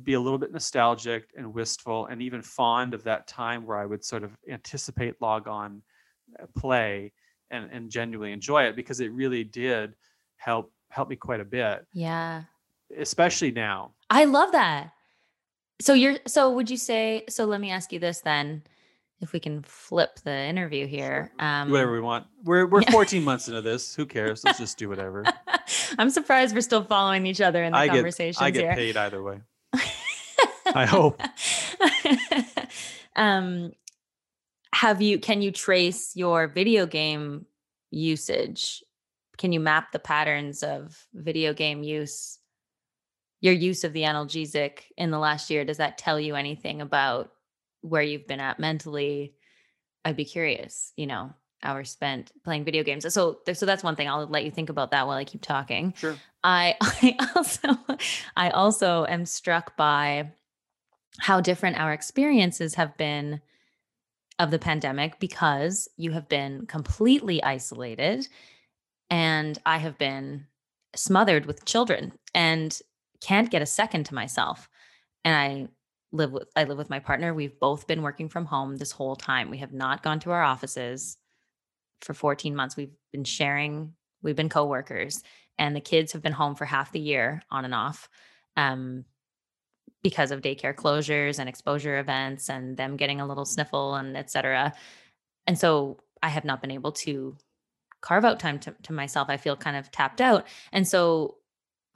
[0.05, 3.87] be a little bit nostalgic and wistful and even fond of that time where I
[3.87, 5.83] would sort of anticipate log on
[6.41, 7.13] uh, play
[7.51, 9.95] and, and genuinely enjoy it because it really did
[10.37, 11.87] help help me quite a bit.
[11.93, 12.45] Yeah.
[12.97, 13.93] Especially now.
[14.09, 14.93] I love that.
[15.81, 18.63] So you're so would you say so let me ask you this then
[19.21, 21.33] if we can flip the interview here.
[21.39, 22.27] Um, whatever we want.
[22.45, 23.95] We're we're 14 months into this.
[23.95, 24.45] Who cares?
[24.45, 25.25] Let's just do whatever.
[25.99, 28.75] I'm surprised we're still following each other in the I conversations get, I get here.
[28.75, 29.41] paid either way.
[30.75, 31.21] I hope.
[33.17, 33.73] um,
[34.73, 37.47] have you can you trace your video game
[37.91, 38.83] usage?
[39.39, 42.39] Can you map the patterns of video game use?
[43.41, 47.31] Your use of the analgesic in the last year, does that tell you anything about
[47.81, 49.35] where you've been at mentally?
[50.05, 53.13] I'd be curious, you know, hours spent playing video games.
[53.13, 54.09] So so that's one thing.
[54.09, 55.95] I'll let you think about that while I keep talking.
[55.97, 56.17] Sure.
[56.45, 57.69] I I also
[58.37, 60.33] I also am struck by
[61.21, 63.41] how different our experiences have been
[64.39, 68.27] of the pandemic because you have been completely isolated
[69.11, 70.47] and I have been
[70.97, 72.77] smothered with children and
[73.21, 74.69] can't get a second to myself.
[75.25, 75.69] And I
[76.13, 77.35] live with I live with my partner.
[77.35, 79.51] We've both been working from home this whole time.
[79.51, 81.19] We have not gone to our offices
[82.01, 82.77] for 14 months.
[82.77, 85.23] We've been sharing, we've been coworkers,
[85.59, 88.09] and the kids have been home for half the year on and off.
[88.57, 89.05] Um,
[90.03, 94.31] because of daycare closures and exposure events and them getting a little sniffle and et
[94.31, 94.73] cetera.
[95.47, 97.37] And so I have not been able to
[98.01, 99.29] carve out time to, to myself.
[99.29, 100.47] I feel kind of tapped out.
[100.73, 101.37] And so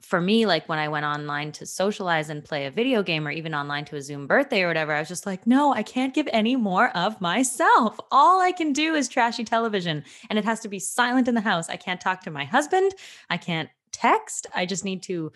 [0.01, 3.31] for me, like when I went online to socialize and play a video game or
[3.31, 6.13] even online to a Zoom birthday or whatever, I was just like, no, I can't
[6.13, 7.99] give any more of myself.
[8.11, 11.41] All I can do is trashy television and it has to be silent in the
[11.41, 11.69] house.
[11.69, 12.93] I can't talk to my husband.
[13.31, 14.45] I can't text.
[14.53, 15.31] I just need to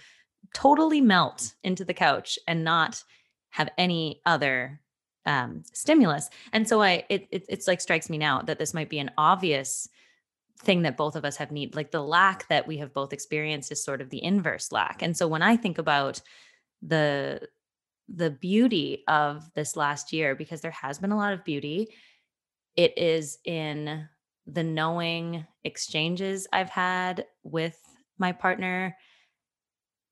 [0.54, 3.04] totally melt into the couch and not
[3.52, 4.80] have any other
[5.26, 6.30] um, stimulus.
[6.54, 9.12] And so I, it, it, it's like strikes me now that this might be an
[9.18, 9.90] obvious
[10.62, 11.76] thing that both of us have need.
[11.76, 15.02] Like the lack that we have both experienced is sort of the inverse lack.
[15.02, 16.22] And so when I think about
[16.82, 17.48] the
[18.12, 21.90] the beauty of this last year, because there has been a lot of beauty,
[22.76, 24.08] it is in
[24.48, 27.78] the knowing exchanges I've had with
[28.18, 28.98] my partner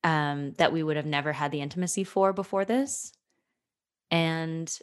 [0.08, 3.12] um, that we would have never had the intimacy for before this.
[4.10, 4.74] And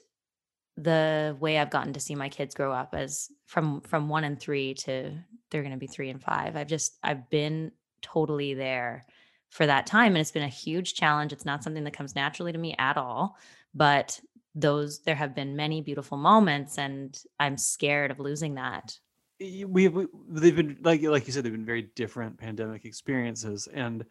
[0.76, 4.38] the way I've gotten to see my kids grow up as from from one and
[4.38, 5.12] three to
[5.50, 6.56] they're going to be three and five.
[6.56, 9.06] I've just I've been totally there
[9.48, 11.32] for that time, and it's been a huge challenge.
[11.32, 13.38] It's not something that comes naturally to me at all,
[13.74, 14.20] but
[14.54, 18.98] those there have been many beautiful moments, and I'm scared of losing that.
[19.40, 24.04] We, we they've been like like you said they've been very different pandemic experiences, and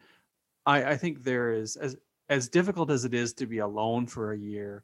[0.66, 1.96] I, I think there is as
[2.28, 4.82] as difficult as it is to be alone for a year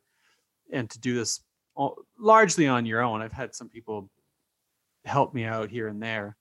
[0.73, 1.41] and to do this
[1.75, 3.23] all, largely on your own.
[3.23, 4.11] I've had some people
[5.05, 6.37] help me out here and there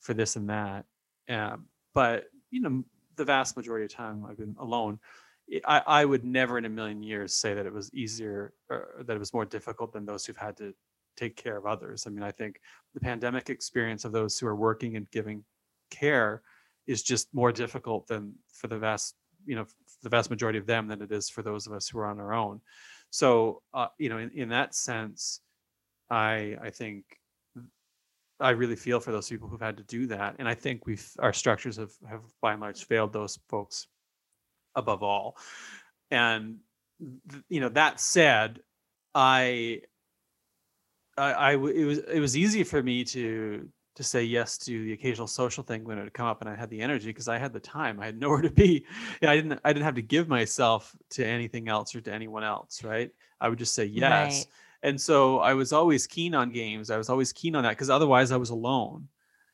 [0.00, 0.84] for this and that,
[1.28, 2.84] um, but you know
[3.16, 4.98] the vast majority of time I've been alone.
[5.64, 9.14] I, I would never in a million years say that it was easier or that
[9.14, 10.74] it was more difficult than those who've had to
[11.16, 12.04] take care of others.
[12.06, 12.60] I mean, I think
[12.94, 15.44] the pandemic experience of those who are working and giving
[15.90, 16.42] care
[16.86, 19.66] is just more difficult than for the vast you know
[20.02, 22.20] the vast majority of them than it is for those of us who are on
[22.20, 22.60] our own.
[23.10, 25.40] So uh, you know in, in that sense
[26.08, 27.04] i i think
[28.38, 31.10] i really feel for those people who've had to do that and i think we've
[31.18, 33.88] our structures have have by and large failed those folks
[34.76, 35.36] above all.
[36.10, 36.58] And
[37.48, 38.60] you know that said
[39.14, 39.80] i
[41.18, 44.92] I, I it was it was easy for me to to say yes to the
[44.92, 47.38] occasional social thing when it would come up and I had the energy because I
[47.38, 47.98] had the time.
[47.98, 48.84] I had nowhere to be.
[49.20, 52.44] Yeah, I didn't I didn't have to give myself to anything else or to anyone
[52.44, 53.10] else, right?
[53.40, 54.36] I would just say yes.
[54.36, 54.46] Right.
[54.82, 56.90] And so I was always keen on games.
[56.90, 59.08] I was always keen on that because otherwise I was alone.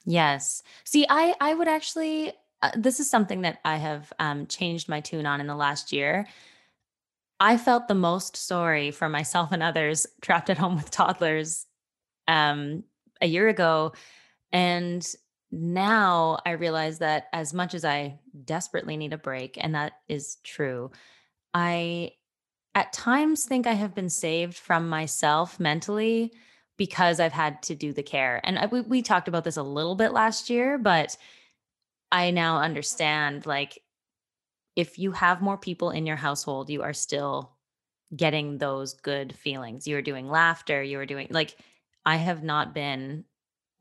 [0.05, 0.63] Yes.
[0.85, 5.01] See, I I would actually uh, this is something that I have um, changed my
[5.01, 6.27] tune on in the last year.
[7.39, 11.67] I felt the most sorry for myself and others trapped at home with toddlers
[12.27, 12.83] um,
[13.21, 13.93] a year ago
[14.53, 15.07] and
[15.51, 20.39] now I realize that as much as I desperately need a break, and that is
[20.43, 20.91] true,
[21.53, 22.13] I
[22.75, 26.33] at times think I have been saved from myself mentally
[26.79, 28.41] because I've had to do the care.
[28.45, 31.17] And I, we, we talked about this a little bit last year, but
[32.11, 33.79] I now understand like
[34.75, 37.53] if you have more people in your household, you are still
[38.17, 39.87] getting those good feelings.
[39.87, 41.57] You are doing laughter, you are doing like
[42.07, 43.25] I have not been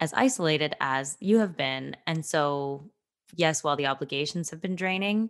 [0.01, 1.95] as isolated as you have been.
[2.07, 2.89] And so,
[3.35, 5.29] yes, while the obligations have been draining,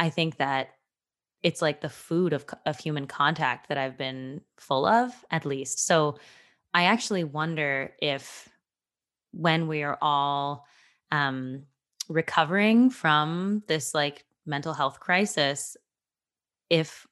[0.00, 0.70] I think that
[1.42, 5.86] it's like the food of, of human contact that I've been full of, at least.
[5.86, 6.18] So,
[6.74, 8.48] I actually wonder if
[9.32, 10.66] when we are all
[11.10, 11.64] um,
[12.08, 15.76] recovering from this like mental health crisis,
[16.70, 17.06] if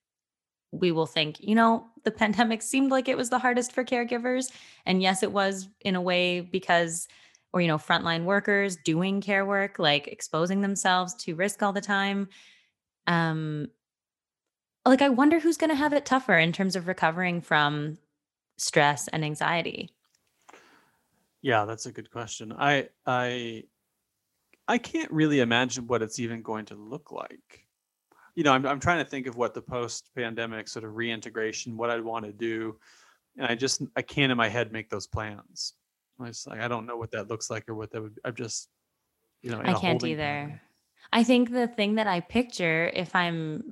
[0.79, 4.53] we will think, you know, the pandemic seemed like it was the hardest for caregivers.
[4.85, 7.09] And yes, it was in a way because,
[7.53, 11.81] or, you know, frontline workers doing care work, like exposing themselves to risk all the
[11.81, 12.29] time.
[13.07, 13.69] Um,
[14.85, 17.99] like, I wonder who's going to have it tougher in terms of recovering from
[18.57, 19.91] stress and anxiety.
[21.43, 22.53] Yeah, that's a good question.
[22.53, 23.65] I I
[24.69, 27.66] I can't really imagine what it's even going to look like.
[28.37, 31.91] You know, I'm I'm trying to think of what the post-pandemic sort of reintegration, what
[31.91, 32.79] I'd want to do,
[33.37, 35.73] and I just I can't in my head make those plans.
[36.21, 38.21] I just like I don't know what that looks like or what that would.
[38.25, 38.69] I'm just,
[39.43, 40.23] you know, I can't either.
[40.23, 40.61] pattern.
[41.13, 43.63] I think the thing that I picture, if I'm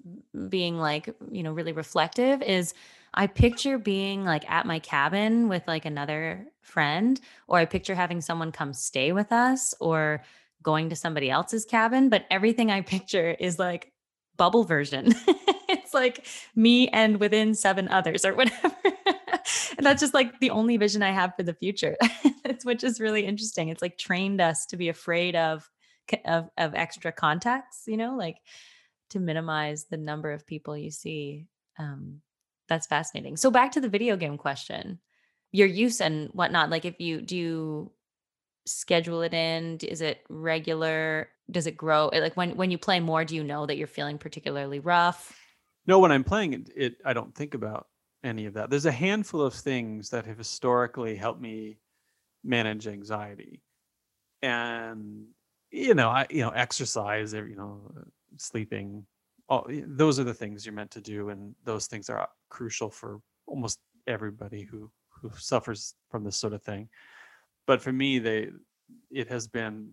[0.49, 2.75] being like, you know, really reflective, is
[3.13, 8.21] I picture being like at my cabin with like another friend, or I picture having
[8.21, 10.23] someone come stay with us, or
[10.63, 12.09] going to somebody else's cabin.
[12.09, 13.91] But everything I picture is like
[14.37, 15.15] bubble version.
[15.69, 18.75] it's like me and within seven others or whatever.
[19.07, 21.97] and that's just like the only vision I have for the future.
[22.65, 23.69] which is really interesting.
[23.69, 25.69] It's like trained us to be afraid of
[26.27, 28.37] of of extra contacts, you know, like
[29.11, 31.47] to minimize the number of people you see.
[31.79, 32.21] Um,
[32.69, 33.37] that's fascinating.
[33.37, 34.99] So back to the video game question,
[35.53, 36.71] your use and whatnot.
[36.71, 37.93] Like, if you do you
[38.67, 39.79] schedule it in?
[39.83, 41.29] Is it regular?
[41.51, 42.11] Does it grow?
[42.13, 45.39] Like when when you play more, do you know that you're feeling particularly rough?
[45.87, 47.89] No, when I'm playing it, it, I don't think about
[48.23, 48.71] any of that.
[48.71, 51.79] There's a handful of things that have historically helped me
[52.43, 53.63] manage anxiety,
[54.43, 55.27] and
[55.71, 57.93] you know, I you know, exercise, you know,
[58.39, 59.07] sleeping.
[59.49, 63.21] All those are the things you're meant to do, and those things are crucial for
[63.47, 66.89] almost everybody who who suffers from this sort of thing.
[67.67, 68.51] But for me, they
[69.11, 69.93] it has been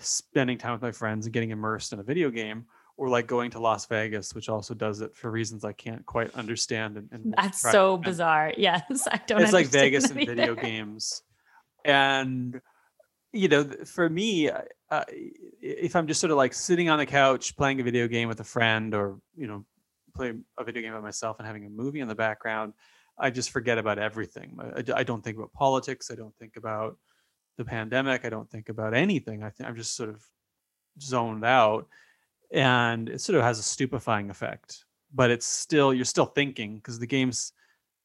[0.00, 2.66] spending time with my friends and getting immersed in a video game
[2.96, 6.34] or like going to Las Vegas, which also does it for reasons I can't quite
[6.34, 6.96] understand.
[6.96, 8.52] And, and That's so bizarre.
[8.58, 9.42] Yes, I don't.
[9.42, 11.22] It's like Vegas and video games.
[11.84, 12.60] And,
[13.32, 15.04] you know, for me, uh,
[15.60, 18.40] if I'm just sort of like sitting on the couch playing a video game with
[18.40, 19.64] a friend or, you know,
[20.14, 22.74] playing a video game by myself and having a movie in the background,
[23.18, 24.56] I just forget about everything.
[24.94, 26.10] I don't think about politics.
[26.10, 26.96] I don't think about
[27.56, 28.24] the pandemic.
[28.24, 29.42] I don't think about anything.
[29.42, 30.24] I think I'm just sort of
[31.00, 31.88] zoned out
[32.52, 36.98] and it sort of has a stupefying effect but it's still you're still thinking because
[36.98, 37.52] the games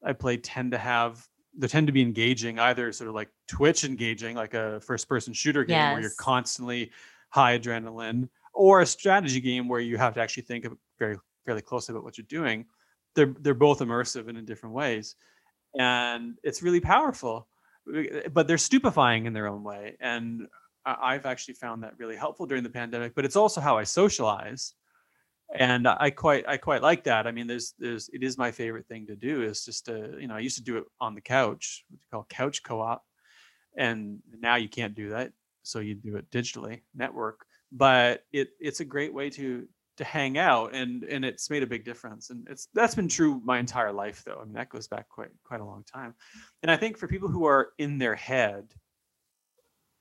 [0.04, 1.26] i play tend to have
[1.58, 5.34] they tend to be engaging either sort of like twitch engaging like a first person
[5.34, 6.92] shooter game where you're constantly
[7.30, 11.62] high adrenaline or a strategy game where you have to actually think of very fairly
[11.62, 12.66] closely about what you're doing
[13.16, 15.16] they're they're both immersive and in different ways
[15.78, 17.48] and it's really powerful
[18.34, 19.98] but they're stupefying in their own way.
[20.00, 20.48] And
[20.86, 24.74] i've actually found that really helpful during the pandemic but it's also how i socialize.
[25.54, 27.28] And i quite i quite like that.
[27.28, 30.28] I mean there's there's it is my favorite thing to do is just to you
[30.28, 33.04] know i used to do it on the couch what you call couch co-op.
[33.78, 35.32] And now you can't do that
[35.64, 37.46] so you do it digitally network.
[37.72, 39.68] But it it's a great way to
[40.00, 43.42] to hang out and and it's made a big difference and it's that's been true
[43.44, 44.40] my entire life though.
[44.42, 46.16] I mean that goes back quite quite a long time.
[46.64, 48.74] And i think for people who are in their head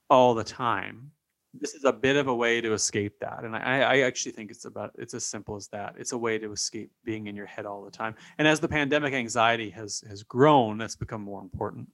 [0.09, 1.11] all the time
[1.53, 3.43] this is a bit of a way to escape that.
[3.43, 5.97] And i i actually think it's about it's as simple as that.
[5.99, 8.15] It's a way to escape being in your head all the time.
[8.39, 11.89] And as the pandemic anxiety has has grown that's become more important.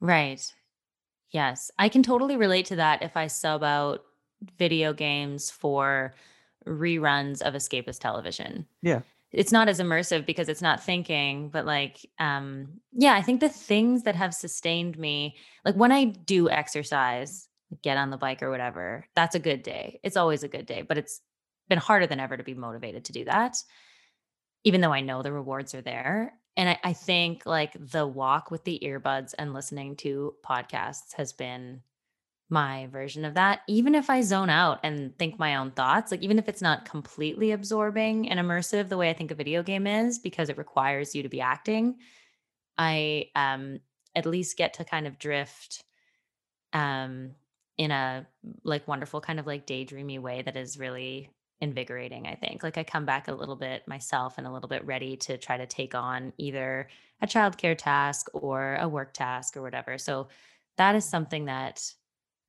[0.00, 0.42] Right.
[1.30, 1.70] Yes.
[1.78, 4.04] I can totally relate to that if I sub out
[4.58, 6.12] video games for
[6.66, 8.66] reruns of escapist television.
[8.82, 9.00] yeah
[9.32, 13.48] It's not as immersive because it's not thinking, but like um yeah, I think the
[13.48, 17.48] things that have sustained me, like when I do exercise,
[17.82, 20.00] get on the bike or whatever, that's a good day.
[20.02, 21.20] It's always a good day, but it's
[21.68, 23.56] been harder than ever to be motivated to do that
[24.66, 26.34] even though I know the rewards are there.
[26.56, 31.32] And I, I think like the walk with the earbuds and listening to podcasts has
[31.32, 31.82] been
[32.48, 33.60] my version of that.
[33.66, 36.84] Even if I zone out and think my own thoughts, like even if it's not
[36.84, 41.14] completely absorbing and immersive the way I think a video game is, because it requires
[41.14, 41.96] you to be acting,
[42.78, 43.80] I um
[44.14, 45.82] at least get to kind of drift
[46.72, 47.32] um
[47.78, 48.26] in a
[48.64, 51.30] like wonderful kind of like daydreamy way that is really
[51.60, 54.84] invigorating i think like i come back a little bit myself and a little bit
[54.84, 56.88] ready to try to take on either
[57.22, 60.28] a childcare task or a work task or whatever so
[60.76, 61.82] that is something that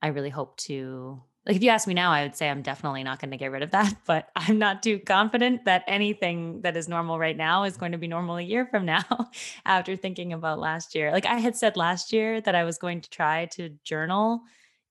[0.02, 3.04] i really hope to like if you ask me now i would say i'm definitely
[3.04, 6.78] not going to get rid of that but i'm not too confident that anything that
[6.78, 9.04] is normal right now is going to be normal a year from now
[9.66, 11.12] after thinking about last year.
[11.12, 14.42] Like i had said last year that i was going to try to journal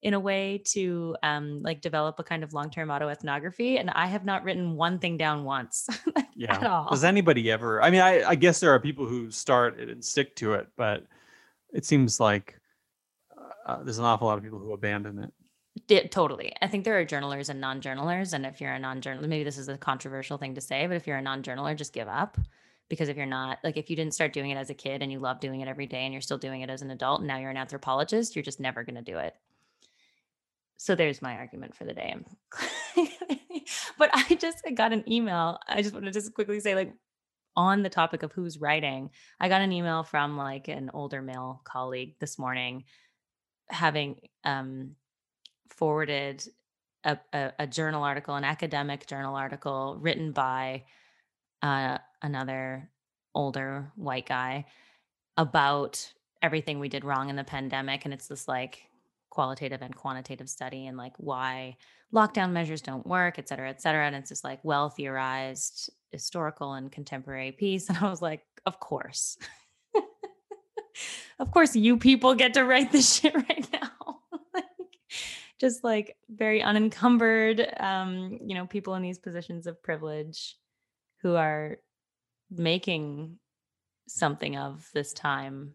[0.02, 4.24] in a way to um, like develop a kind of long-term autoethnography and i have
[4.24, 5.88] not written one thing down once
[6.36, 6.84] yeah.
[6.90, 10.04] does anybody ever i mean i i guess there are people who start it and
[10.04, 11.04] stick to it but
[11.72, 12.60] it seems like
[13.66, 15.32] uh, there's an awful lot of people who abandon it.
[15.86, 16.54] Di- totally.
[16.62, 19.68] I think there are journalers and non-journalers and if you're a non-journalist maybe this is
[19.68, 22.38] a controversial thing to say but if you're a non-journaler just give up.
[22.88, 25.12] Because if you're not like if you didn't start doing it as a kid and
[25.12, 27.28] you love doing it every day and you're still doing it as an adult and
[27.28, 29.34] now you're an anthropologist you're just never going to do it.
[30.78, 32.14] So there's my argument for the day.
[33.98, 36.92] But i just got an email i just want to just quickly say like
[37.56, 39.10] on the topic of who's writing
[39.40, 42.84] i got an email from like an older male colleague this morning
[43.68, 44.94] having um
[45.68, 46.46] forwarded
[47.04, 50.82] a, a, a journal article an academic journal article written by
[51.62, 52.90] uh, another
[53.34, 54.64] older white guy
[55.36, 56.12] about
[56.42, 58.82] everything we did wrong in the pandemic and it's this like
[59.30, 61.76] qualitative and quantitative study and like why
[62.14, 66.72] lockdown measures don't work et cetera et cetera and it's just like well theorized historical
[66.74, 69.36] and contemporary piece and i was like of course
[71.38, 74.20] of course you people get to write this shit right now
[74.54, 74.64] like,
[75.60, 80.56] just like very unencumbered um you know people in these positions of privilege
[81.22, 81.78] who are
[82.50, 83.38] making
[84.08, 85.74] something of this time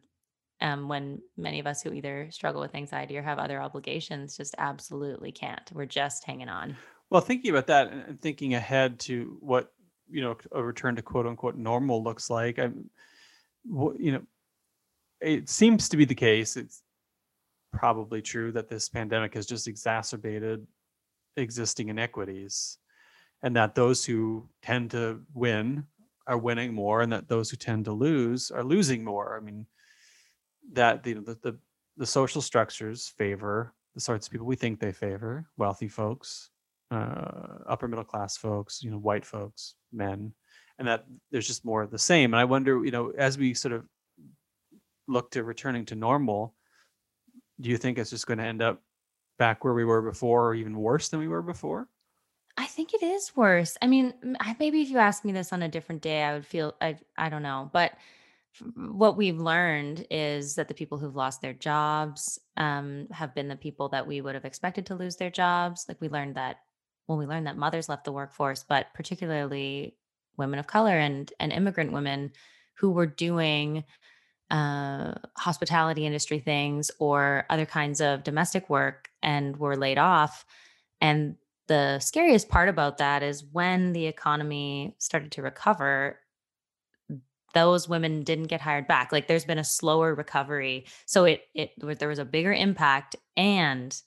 [0.61, 4.55] um, when many of us who either struggle with anxiety or have other obligations just
[4.57, 5.69] absolutely can't.
[5.73, 6.77] We're just hanging on.
[7.09, 9.73] Well, thinking about that and thinking ahead to what
[10.09, 12.89] you know a return to quote unquote normal looks like, I'm,
[13.65, 14.21] you know,
[15.21, 16.57] it seems to be the case.
[16.57, 16.81] It's
[17.71, 20.65] probably true that this pandemic has just exacerbated
[21.37, 22.77] existing inequities
[23.43, 25.85] and that those who tend to win
[26.27, 29.65] are winning more and that those who tend to lose are losing more i mean
[30.73, 31.57] that the the,
[31.97, 36.49] the, social structures favor the sorts of people we think they favor wealthy folks
[36.91, 40.33] uh, upper middle class folks you know white folks men
[40.77, 43.53] and that there's just more of the same and i wonder you know as we
[43.53, 43.85] sort of
[45.07, 46.55] look to returning to normal
[47.59, 48.81] do you think it's just going to end up
[49.37, 51.87] back where we were before or even worse than we were before
[52.57, 53.77] I think it is worse.
[53.81, 54.13] I mean,
[54.59, 57.29] maybe if you asked me this on a different day, I would feel I I
[57.29, 57.93] don't know, but
[58.75, 63.55] what we've learned is that the people who've lost their jobs um, have been the
[63.55, 65.85] people that we would have expected to lose their jobs.
[65.87, 66.57] Like we learned that
[67.07, 69.95] well, we learned that mothers left the workforce, but particularly
[70.37, 72.31] women of color and and immigrant women
[72.75, 73.83] who were doing
[74.51, 80.45] uh, hospitality industry things or other kinds of domestic work and were laid off.
[80.99, 81.37] And
[81.67, 86.19] the scariest part about that is when the economy started to recover
[87.53, 89.11] those women didn't get hired back.
[89.11, 90.85] Like there's been a slower recovery.
[91.05, 93.99] So it it there was a bigger impact and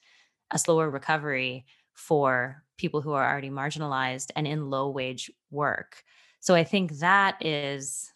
[0.51, 6.05] a slower recovery for people who are already marginalized and in low wage work.
[6.41, 8.13] So i think that is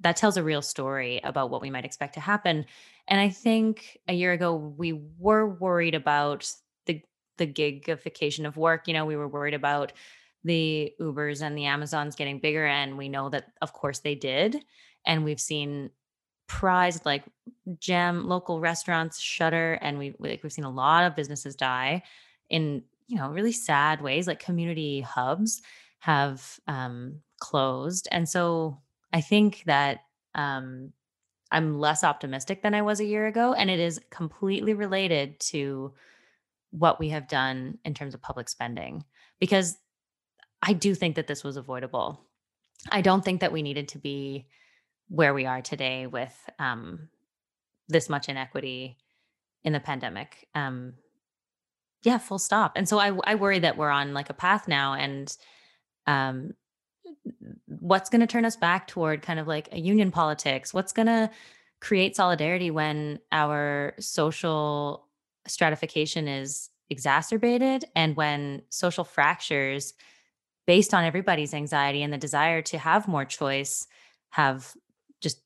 [0.00, 2.64] that tells a real story about what we might expect to happen
[3.08, 6.50] and i think a year ago we were worried about
[6.86, 7.02] the
[7.40, 8.86] the gigification of work.
[8.86, 9.92] You know, we were worried about
[10.44, 14.56] the Ubers and the Amazons getting bigger, and we know that, of course, they did.
[15.04, 15.90] And we've seen
[16.46, 17.24] prized like
[17.78, 22.02] gem local restaurants shutter, and we like we've seen a lot of businesses die
[22.48, 24.26] in you know really sad ways.
[24.28, 25.62] Like community hubs
[25.98, 28.78] have um, closed, and so
[29.12, 30.04] I think that
[30.34, 30.92] um,
[31.50, 35.92] I'm less optimistic than I was a year ago, and it is completely related to
[36.70, 39.04] what we have done in terms of public spending
[39.40, 39.76] because
[40.62, 42.20] I do think that this was avoidable.
[42.90, 44.46] I don't think that we needed to be
[45.08, 47.08] where we are today with um,
[47.88, 48.96] this much inequity
[49.64, 50.48] in the pandemic.
[50.54, 50.94] Um,
[52.02, 52.72] yeah, full stop.
[52.76, 55.36] And so I, I worry that we're on like a path now, and
[56.06, 56.52] um,
[57.80, 60.72] what's going to turn us back toward kind of like a union politics?
[60.72, 61.30] What's going to
[61.80, 65.08] create solidarity when our social
[65.46, 69.94] stratification is exacerbated and when social fractures
[70.66, 73.86] based on everybody's anxiety and the desire to have more choice
[74.28, 74.72] have
[75.20, 75.40] just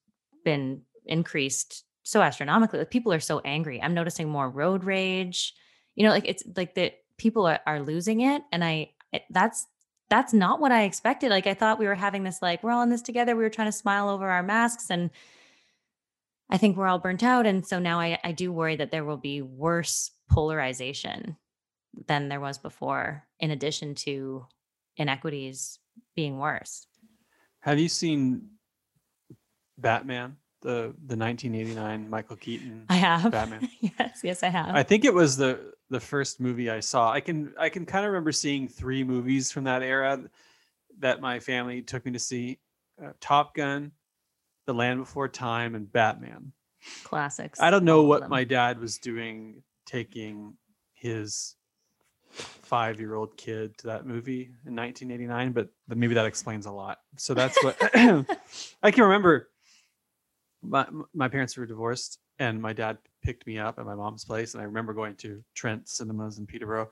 [0.44, 2.80] been increased so astronomically?
[2.80, 3.80] Like people are so angry.
[3.80, 5.54] I'm noticing more road rage.
[5.94, 9.66] You know like it's like that people are, are losing it and i it, that's
[10.14, 12.82] that's not what i expected like i thought we were having this like we're all
[12.82, 15.10] in this together we were trying to smile over our masks and
[16.50, 17.46] I think we're all burnt out.
[17.46, 21.36] And so now I, I do worry that there will be worse polarization
[22.06, 24.46] than there was before, in addition to
[24.96, 25.78] inequities
[26.14, 26.86] being worse.
[27.60, 28.50] Have you seen
[29.78, 32.86] Batman, the the 1989 Michael Keaton?
[32.88, 33.30] I have.
[33.30, 33.68] Batman.
[33.80, 34.74] yes, yes, I have.
[34.74, 37.12] I think it was the the first movie I saw.
[37.12, 40.24] I can I can kind of remember seeing three movies from that era
[40.98, 42.58] that my family took me to see:
[43.02, 43.92] uh, Top Gun,
[44.66, 46.52] the Land Before Time, and Batman.
[47.04, 47.60] Classics.
[47.60, 50.56] I don't know what my dad was doing taking
[50.94, 51.56] his
[52.30, 56.98] five year old kid to that movie in 1989, but maybe that explains a lot.
[57.16, 57.76] So that's what
[58.82, 59.50] I can remember.
[60.64, 64.54] My, my parents were divorced, and my dad picked me up at my mom's place.
[64.54, 66.90] And I remember going to Trent Cinemas in Peterborough,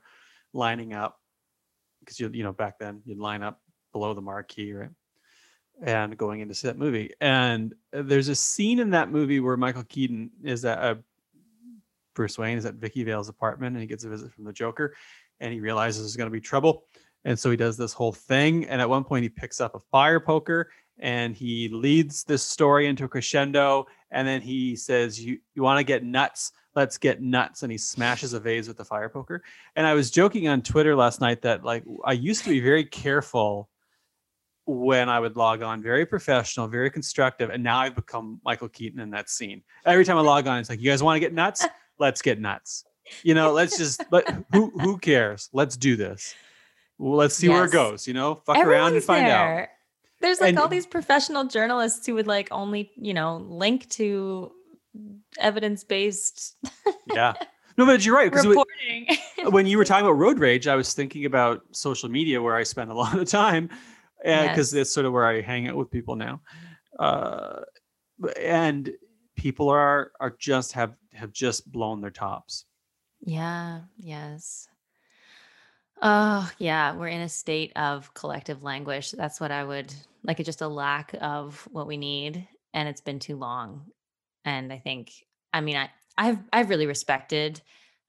[0.53, 1.19] lining up
[1.99, 3.61] because you you know back then you'd line up
[3.91, 4.89] below the marquee, right?
[5.81, 7.11] And going in to see that movie.
[7.19, 10.99] And uh, there's a scene in that movie where Michael Keaton is at a
[12.13, 14.95] Bruce Wayne is at Vicki Vale's apartment and he gets a visit from the Joker
[15.39, 16.85] and he realizes there's going to be trouble.
[17.25, 18.65] And so he does this whole thing.
[18.65, 20.69] And at one point, he picks up a fire poker
[20.99, 23.87] and he leads this story into a crescendo.
[24.11, 26.51] And then he says, You, you want to get nuts?
[26.75, 27.63] Let's get nuts.
[27.63, 29.43] And he smashes a vase with the fire poker.
[29.75, 32.83] And I was joking on Twitter last night that, like, I used to be very
[32.83, 33.69] careful
[34.65, 37.49] when I would log on, very professional, very constructive.
[37.49, 39.61] And now I've become Michael Keaton in that scene.
[39.85, 41.65] Every time I log on, it's like, You guys want to get nuts?
[41.99, 42.85] Let's get nuts
[43.23, 46.35] you know let's just let who who cares let's do this
[46.97, 47.53] well, let's see yes.
[47.53, 49.61] where it goes you know fuck Everyone's around and find there.
[49.61, 49.67] out
[50.23, 54.51] there's like and, all these professional journalists who would like only you know link to
[55.39, 56.55] evidence-based
[57.13, 57.33] yeah
[57.77, 58.47] no but you're right because
[59.51, 62.63] when you were talking about road rage i was thinking about social media where i
[62.63, 63.69] spend a lot of time
[64.23, 64.81] because yes.
[64.81, 66.41] it's sort of where i hang out with people now
[66.99, 67.61] uh,
[68.39, 68.91] and
[69.35, 72.65] people are are just have have just blown their tops
[73.25, 74.67] yeah, yes.
[76.01, 79.11] Oh, yeah, we're in a state of collective language.
[79.11, 79.93] That's what I would
[80.23, 83.85] like, it's just a lack of what we need, and it's been too long.
[84.45, 85.11] And I think,
[85.51, 87.61] I mean, I, I've I've really respected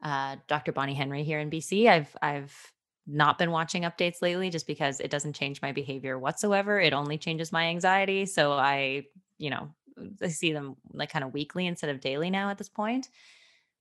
[0.02, 0.72] uh, Dr.
[0.72, 1.88] Bonnie Henry here in BC.
[1.88, 2.72] I've I've
[3.06, 6.80] not been watching updates lately just because it doesn't change my behavior whatsoever.
[6.80, 8.24] It only changes my anxiety.
[8.26, 9.04] So I,
[9.38, 9.74] you know,
[10.22, 13.08] I see them like kind of weekly instead of daily now at this point.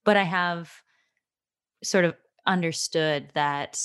[0.03, 0.71] But I have
[1.83, 2.15] sort of
[2.45, 3.79] understood that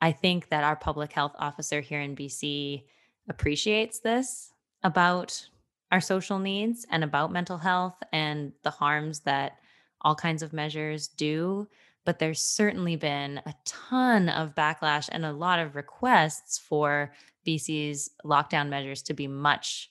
[0.00, 2.84] I think that our public health officer here in BC
[3.28, 4.52] appreciates this
[4.82, 5.48] about
[5.90, 9.58] our social needs and about mental health and the harms that
[10.00, 11.68] all kinds of measures do.
[12.04, 17.12] But there's certainly been a ton of backlash and a lot of requests for
[17.46, 19.90] BC's lockdown measures to be much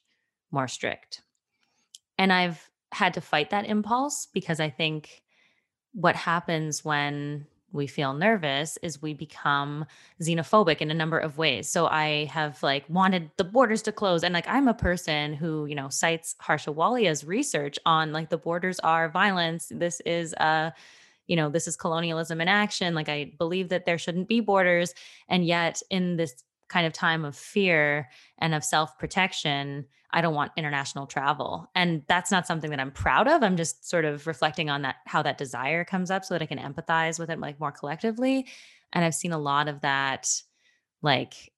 [0.52, 1.22] more strict.
[2.18, 5.24] And I've had to fight that impulse because I think
[5.94, 9.86] what happens when we feel nervous is we become
[10.22, 11.70] xenophobic in a number of ways.
[11.70, 15.66] So I have like wanted the borders to close and like I'm a person who,
[15.66, 19.72] you know, cites Harsha Walia's research on like the borders are violence.
[19.74, 20.72] This is uh
[21.28, 22.94] you know, this is colonialism in action.
[22.94, 24.94] Like I believe that there shouldn't be borders
[25.30, 28.10] and yet in this kind of time of fear
[28.40, 31.70] and of self-protection, I don't want international travel.
[31.76, 33.44] And that's not something that I'm proud of.
[33.44, 36.46] I'm just sort of reflecting on that, how that desire comes up so that I
[36.46, 38.48] can empathize with it like more collectively.
[38.94, 40.30] And I've seen a lot of that,
[41.02, 41.52] like,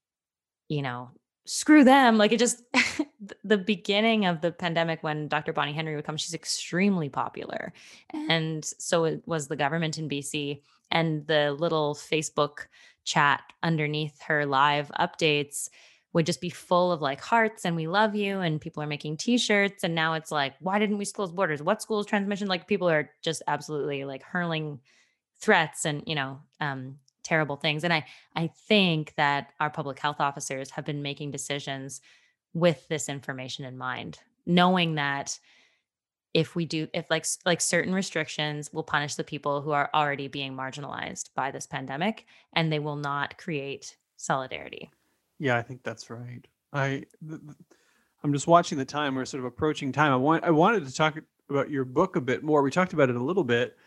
[0.70, 1.10] you know,
[1.46, 2.18] screw them.
[2.18, 2.62] Like it just,
[3.44, 5.52] the beginning of the pandemic when Dr.
[5.52, 7.74] Bonnie Henry would come, she's extremely popular.
[8.14, 12.68] And so it was the government in BC and the little Facebook
[13.04, 15.70] chat underneath her live updates
[16.14, 19.18] would just be full of like hearts and we love you and people are making
[19.18, 21.62] t-shirts and now it's like why didn't we close borders?
[21.62, 22.48] What schools transmission?
[22.48, 24.80] Like people are just absolutely like hurling
[25.44, 28.06] threats and you know um, terrible things and i
[28.36, 32.02] i think that our public health officers have been making decisions
[32.54, 35.40] with this information in mind knowing that
[36.34, 40.28] if we do if like like certain restrictions will punish the people who are already
[40.28, 44.92] being marginalized by this pandemic and they will not create solidarity
[45.44, 46.48] yeah, I think that's right.
[46.72, 47.04] I
[48.24, 49.14] I'm just watching the time.
[49.14, 50.14] We're sort of approaching time.
[50.14, 51.18] I want I wanted to talk
[51.50, 52.62] about your book a bit more.
[52.62, 53.78] We talked about it a little bit,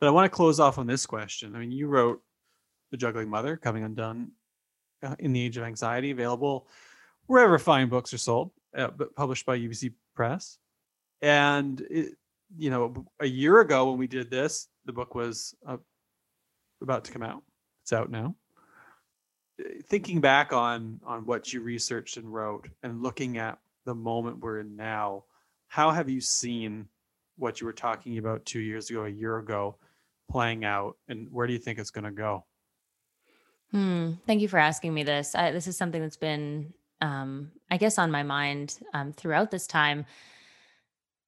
[0.00, 1.54] but I want to close off on this question.
[1.54, 2.20] I mean, you wrote
[2.90, 4.32] The Juggling Mother, Coming Undone
[5.04, 6.66] uh, in the Age of Anxiety, available
[7.26, 10.58] wherever fine books are sold, uh, but published by UBC Press.
[11.22, 12.14] And it,
[12.58, 15.76] you know, a year ago when we did this, the book was uh,
[16.82, 17.44] about to come out.
[17.84, 18.34] It's out now
[19.84, 24.60] thinking back on on what you researched and wrote and looking at the moment we're
[24.60, 25.24] in now
[25.68, 26.88] how have you seen
[27.36, 29.76] what you were talking about two years ago a year ago
[30.30, 32.44] playing out and where do you think it's going to go?
[33.70, 34.12] Hmm.
[34.26, 35.34] thank you for asking me this.
[35.34, 39.66] I, this is something that's been um, i guess on my mind um, throughout this
[39.66, 40.06] time.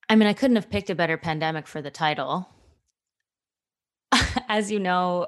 [0.09, 2.49] I mean i couldn't have picked a better pandemic for the title.
[4.49, 5.27] As you know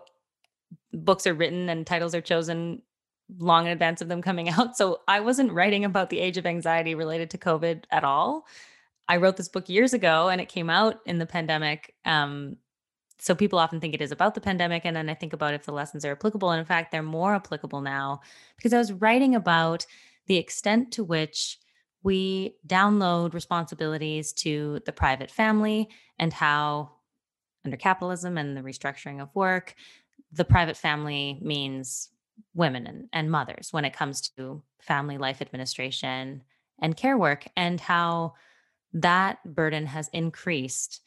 [0.92, 2.82] books are written and titles are chosen
[3.39, 4.76] long in advance of them coming out.
[4.76, 8.47] So I wasn't writing about the age of anxiety related to COVID at all.
[9.09, 11.95] I wrote this book years ago and it came out in the pandemic.
[12.05, 12.57] Um,
[13.20, 15.64] so people often think it is about the pandemic and then i think about if
[15.64, 18.20] the lessons are applicable and in fact they're more applicable now
[18.57, 19.87] because i was writing about
[20.26, 21.59] the extent to which
[22.03, 26.91] we download responsibilities to the private family and how
[27.64, 29.74] under capitalism and the restructuring of work
[30.33, 32.11] the private family means
[32.55, 36.43] women and, and mothers when it comes to family life administration
[36.80, 38.34] and care work and how
[38.93, 41.01] that burden has increased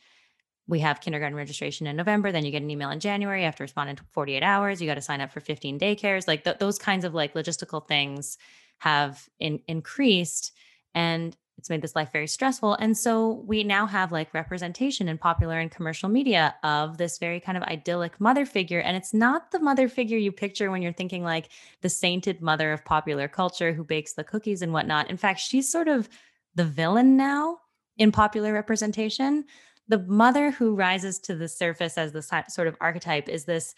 [0.72, 2.32] we have kindergarten registration in November.
[2.32, 3.42] Then you get an email in January.
[3.42, 4.82] You have to respond in 48 hours.
[4.82, 6.28] You got to sign up for 15 daycares.
[6.28, 8.38] Like th- those kinds of like logistical things
[8.78, 10.54] have in- increased.
[10.96, 12.74] And it's made this life very stressful.
[12.74, 17.40] And so we now have like representation in popular and commercial media of this very
[17.40, 18.80] kind of idyllic mother figure.
[18.80, 21.50] And it's not the mother figure you picture when you're thinking like
[21.82, 25.12] the sainted mother of popular culture who bakes the cookies and whatnot.
[25.12, 26.10] In fact, she's sort of
[26.56, 27.60] the villain now
[27.96, 29.46] in popular representation.
[29.88, 33.76] The mother who rises to the surface as the sort of archetype is this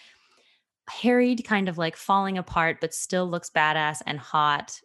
[0.88, 4.80] harried, kind of like falling apart, but still looks badass and hot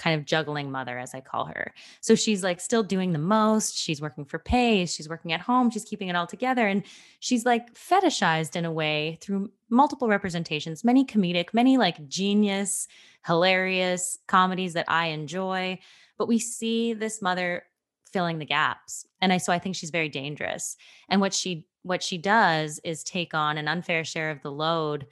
[0.00, 1.74] kind of juggling mother, as I call her.
[2.00, 3.76] So she's like still doing the most.
[3.76, 4.86] She's working for pay.
[4.86, 5.70] She's working at home.
[5.70, 6.66] She's keeping it all together.
[6.66, 6.82] And
[7.20, 12.88] she's like fetishized in a way through multiple representations, many comedic, many like genius,
[13.26, 15.78] hilarious comedies that I enjoy.
[16.16, 17.64] But we see this mother
[18.10, 19.06] filling the gaps.
[19.20, 20.76] And I so I think she's very dangerous.
[21.10, 25.06] And what she what she does is take on an unfair share of the load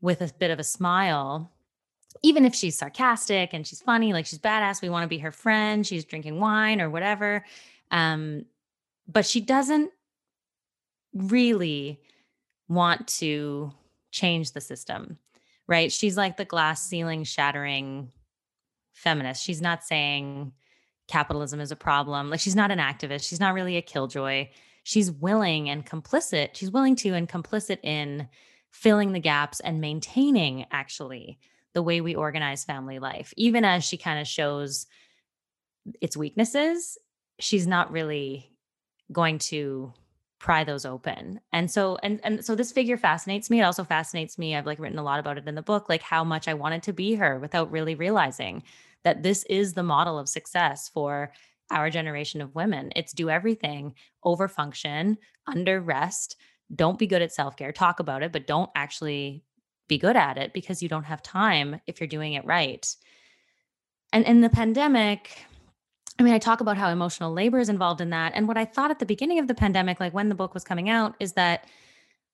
[0.00, 1.52] with a bit of a smile
[2.22, 5.32] even if she's sarcastic and she's funny, like she's badass, we want to be her
[5.32, 7.44] friend, she's drinking wine or whatever.
[7.90, 8.44] Um,
[9.08, 9.90] but she doesn't
[11.14, 12.00] really
[12.68, 13.72] want to
[14.10, 15.18] change the system,
[15.66, 15.90] right?
[15.90, 18.10] She's like the glass ceiling shattering
[18.92, 19.42] feminist.
[19.42, 20.52] She's not saying
[21.08, 22.30] capitalism is a problem.
[22.30, 23.28] Like she's not an activist.
[23.28, 24.48] She's not really a killjoy.
[24.84, 26.50] She's willing and complicit.
[26.54, 28.28] She's willing to and complicit in
[28.70, 31.38] filling the gaps and maintaining actually
[31.74, 33.32] the way we organize family life.
[33.36, 34.86] Even as she kind of shows
[36.00, 36.98] its weaknesses,
[37.38, 38.50] she's not really
[39.12, 39.92] going to
[40.38, 41.40] pry those open.
[41.52, 43.60] And so and and so this figure fascinates me.
[43.60, 44.56] It also fascinates me.
[44.56, 46.82] I've like written a lot about it in the book, like how much I wanted
[46.84, 48.62] to be her without really realizing
[49.04, 51.32] that this is the model of success for
[51.70, 52.90] our generation of women.
[52.96, 53.94] It's do everything,
[54.24, 56.36] overfunction, under rest,
[56.74, 59.44] don't be good at self-care, talk about it, but don't actually
[59.90, 62.96] be good at it because you don't have time if you're doing it right.
[64.12, 65.44] And in the pandemic,
[66.18, 68.32] I mean, I talk about how emotional labor is involved in that.
[68.34, 70.64] And what I thought at the beginning of the pandemic, like when the book was
[70.64, 71.66] coming out, is that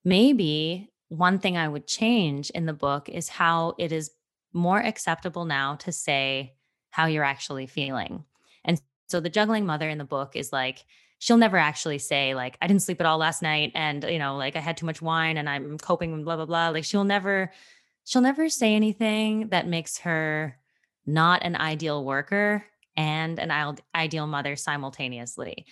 [0.04, 4.10] maybe one thing I would change in the book is how it is
[4.52, 6.54] more acceptable now to say
[6.90, 8.24] how you're actually feeling.
[8.64, 10.84] And so the juggling mother in the book is like,
[11.18, 14.36] she'll never actually say like i didn't sleep at all last night and you know
[14.36, 17.04] like i had too much wine and i'm coping with blah blah blah like she'll
[17.04, 17.50] never
[18.04, 20.58] she'll never say anything that makes her
[21.06, 22.64] not an ideal worker
[22.96, 25.66] and an ideal mother simultaneously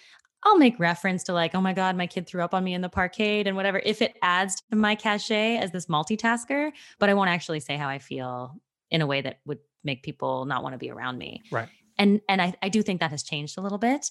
[0.46, 2.82] I'll make reference to like, oh my God, my kid threw up on me in
[2.82, 7.14] the parkade and whatever, if it adds to my cachet as this multitasker, but I
[7.14, 10.74] won't actually say how I feel in a way that would make people not want
[10.74, 11.42] to be around me.
[11.50, 11.68] Right.
[11.96, 14.10] And and I, I do think that has changed a little bit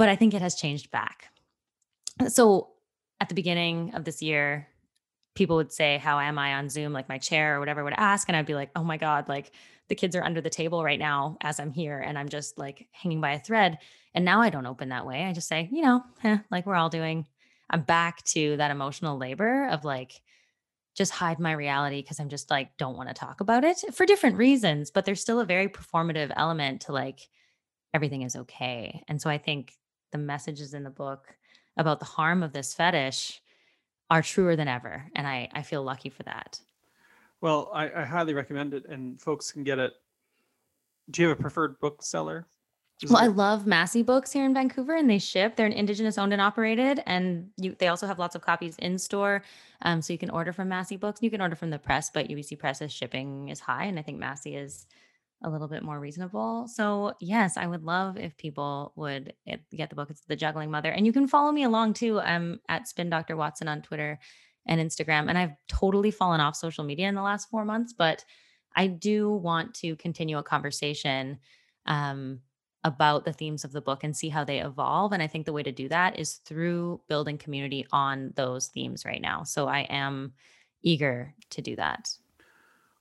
[0.00, 1.26] but I think it has changed back.
[2.28, 2.70] So
[3.20, 4.66] at the beginning of this year,
[5.34, 6.94] people would say, How am I on Zoom?
[6.94, 8.26] Like my chair or whatever would ask.
[8.26, 9.52] And I'd be like, Oh my God, like
[9.90, 12.88] the kids are under the table right now as I'm here and I'm just like
[12.92, 13.76] hanging by a thread.
[14.14, 15.24] And now I don't open that way.
[15.24, 17.26] I just say, you know, eh, like we're all doing.
[17.68, 20.22] I'm back to that emotional labor of like,
[20.96, 24.06] just hide my reality because I'm just like, don't want to talk about it for
[24.06, 24.90] different reasons.
[24.90, 27.20] But there's still a very performative element to like,
[27.92, 29.02] everything is okay.
[29.06, 29.74] And so I think
[30.12, 31.36] the messages in the book
[31.76, 33.40] about the harm of this fetish
[34.10, 35.06] are truer than ever.
[35.14, 36.60] And I, I feel lucky for that.
[37.40, 39.94] Well, I, I highly recommend it, and folks can get it.
[41.10, 42.46] Do you have a preferred bookseller?
[43.02, 45.56] Is well, I love Massy Books here in Vancouver, and they ship.
[45.56, 48.98] They're an Indigenous owned and operated, and you, they also have lots of copies in
[48.98, 49.42] store.
[49.80, 51.20] Um, so you can order from Massy Books.
[51.20, 54.02] And you can order from the press, but UBC Press's shipping is high, and I
[54.02, 54.86] think Massy is
[55.42, 56.68] a little bit more reasonable.
[56.68, 60.10] So, yes, I would love if people would get the book.
[60.10, 60.90] It's The Juggling Mother.
[60.90, 62.20] And you can follow me along too.
[62.20, 63.36] I'm at Spin Dr.
[63.36, 64.18] Watson on Twitter
[64.66, 65.28] and Instagram.
[65.28, 68.24] And I've totally fallen off social media in the last four months, but
[68.76, 71.38] I do want to continue a conversation
[71.86, 72.40] um,
[72.84, 75.12] about the themes of the book and see how they evolve.
[75.12, 79.04] And I think the way to do that is through building community on those themes
[79.04, 79.42] right now.
[79.44, 80.32] So I am
[80.82, 82.10] eager to do that.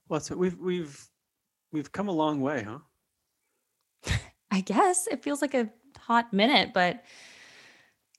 [0.10, 1.09] Well, so we've we've
[1.72, 2.80] We've come a long way, huh?
[4.52, 7.04] I guess it feels like a hot minute, but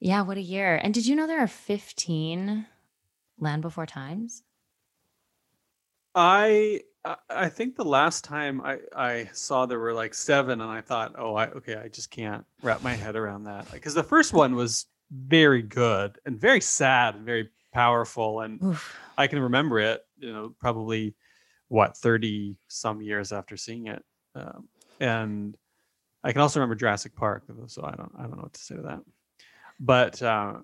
[0.00, 0.76] Yeah, what a year.
[0.82, 2.66] And did you know there are 15
[3.38, 4.42] Land Before Times?
[6.14, 6.80] I
[7.30, 11.14] I think the last time I I saw there were like seven, and I thought,
[11.16, 14.54] oh, I okay, I just can't wrap my head around that because the first one
[14.54, 18.96] was very good and very sad and very powerful, and Oof.
[19.16, 20.02] I can remember it.
[20.18, 21.14] You know, probably
[21.70, 24.04] what thirty some years after seeing it,
[24.34, 24.68] um,
[25.00, 25.56] and
[26.22, 27.44] I can also remember Jurassic Park.
[27.68, 29.00] So I don't I don't know what to say to that,
[29.78, 30.54] but uh,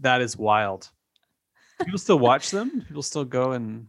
[0.00, 0.90] that is wild.
[1.84, 2.82] People still watch them.
[2.88, 3.86] People still go and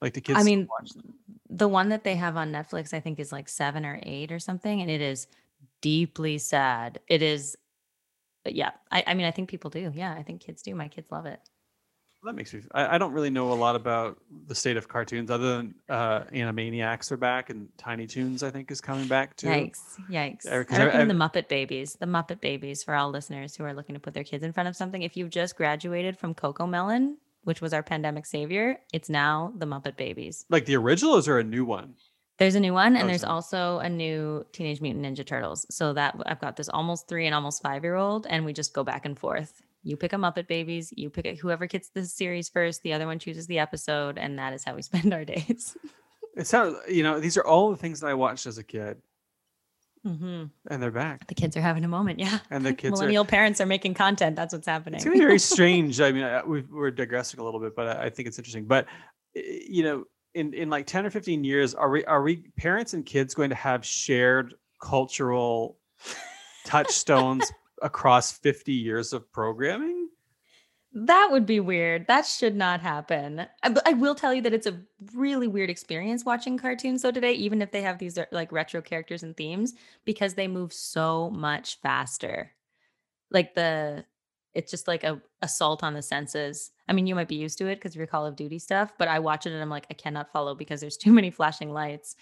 [0.00, 0.38] like the kids.
[0.38, 1.14] I mean, watch them.
[1.48, 4.38] the one that they have on Netflix, I think, is like seven or eight or
[4.38, 5.26] something, and it is
[5.80, 7.00] deeply sad.
[7.08, 7.56] It is,
[8.44, 8.72] yeah.
[8.90, 9.90] I, I mean, I think people do.
[9.94, 10.74] Yeah, I think kids do.
[10.74, 11.40] My kids love it.
[12.24, 12.62] That makes me.
[12.72, 16.20] I, I don't really know a lot about the state of cartoons other than uh,
[16.32, 19.48] Animaniacs are back and Tiny Toons I think is coming back too.
[19.48, 19.80] Yikes!
[20.10, 20.46] Yikes!
[20.48, 21.94] I I- recommend I've- the Muppet Babies.
[22.00, 24.68] The Muppet Babies for all listeners who are looking to put their kids in front
[24.68, 25.02] of something.
[25.02, 29.96] If you've just graduated from CoComelon, which was our pandemic savior, it's now the Muppet
[29.96, 30.46] Babies.
[30.48, 31.94] Like the original, is there a new one?
[32.38, 33.32] There's a new one, and Oh, there's sorry.
[33.32, 35.66] also a new Teenage Mutant Ninja Turtles.
[35.70, 38.72] So that I've got this almost three and almost five year old, and we just
[38.72, 39.62] go back and forth.
[39.84, 43.06] You pick a Muppet Babies, you pick a, whoever gets the series first, the other
[43.06, 45.76] one chooses the episode, and that is how we spend our days.
[46.36, 46.76] It sounds.
[46.88, 48.96] You know, these are all the things that I watched as a kid,
[50.02, 51.26] hmm and they're back.
[51.28, 52.38] The kids are having a moment, yeah.
[52.50, 53.02] And the kids are.
[53.02, 54.36] Millennial parents are making content.
[54.36, 54.96] That's what's happening.
[54.96, 56.00] It's gonna be very strange.
[56.00, 58.64] I mean, we've, we're digressing a little bit, but I, I think it's interesting.
[58.64, 58.86] But
[59.36, 60.04] eh, you know,
[60.34, 63.50] in in like ten or fifteen years, are we are we parents and kids going
[63.50, 65.78] to have shared cultural
[66.64, 67.52] touchstones
[67.82, 70.08] across fifty years of programming?
[70.96, 72.06] That would be weird.
[72.06, 73.46] That should not happen.
[73.64, 74.80] I, I will tell you that it's a
[75.12, 78.80] really weird experience watching cartoons though today, even if they have these uh, like retro
[78.80, 82.52] characters and themes, because they move so much faster.
[83.32, 84.04] Like the,
[84.52, 86.70] it's just like a assault on the senses.
[86.88, 88.92] I mean, you might be used to it because of your Call of Duty stuff,
[88.96, 91.72] but I watch it and I'm like, I cannot follow because there's too many flashing
[91.72, 92.14] lights.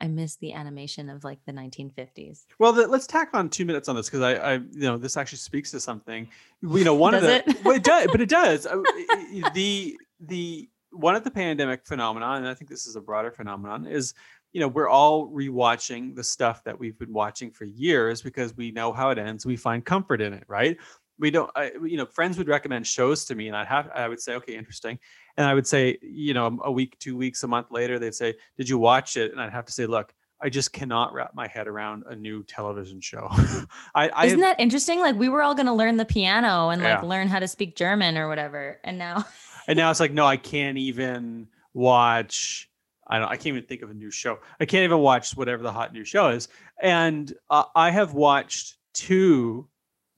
[0.00, 2.46] I miss the animation of like the 1950s.
[2.58, 5.16] Well, the, let's tack on two minutes on this because I, I, you know, this
[5.16, 6.28] actually speaks to something.
[6.62, 7.64] You know, one of the, it?
[7.64, 8.66] well, it does, but it does.
[8.70, 13.00] Oh, I- the the one of the pandemic phenomenon, and I think this is a
[13.00, 14.14] broader phenomenon, is
[14.52, 18.70] you know we're all rewatching the stuff that we've been watching for years because we
[18.70, 19.46] know how it ends.
[19.46, 20.76] We find comfort in it, right?
[21.18, 24.08] We don't, I, you know, friends would recommend shows to me, and I'd have, I
[24.08, 24.98] would say, okay, interesting,
[25.36, 28.34] and I would say, you know, a week, two weeks, a month later, they'd say,
[28.56, 29.30] did you watch it?
[29.30, 32.42] And I'd have to say, look, I just cannot wrap my head around a new
[32.42, 33.28] television show.
[33.94, 35.00] I, I Isn't that interesting?
[35.00, 37.08] Like we were all going to learn the piano and like Yeah.
[37.08, 38.78] learn how to speak German or whatever.
[38.84, 39.24] And now
[39.68, 42.68] and now it's like, no, I can't even watch.
[43.06, 43.28] I don't.
[43.28, 44.38] I can't even think of a new show.
[44.60, 46.48] I can't even watch whatever the hot new show is.
[46.82, 49.68] And uh, I have watched two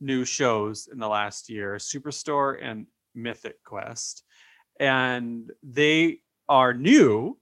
[0.01, 4.25] new shows in the last year: Superstore and Mythic Quest,
[4.79, 7.39] and they are new,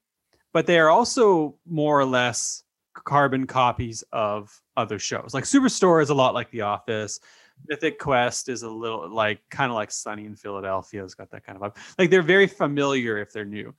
[0.52, 2.62] but they are also more or less
[2.94, 5.34] carbon copies of other shows.
[5.34, 7.20] Like Superstore is a lot like The Office.
[7.68, 11.04] Mythic Quest is a little like kind of like Sunny in Philadelphia.
[11.04, 11.76] It's got that kind of vibe.
[11.98, 13.74] Like they're very familiar if they're new,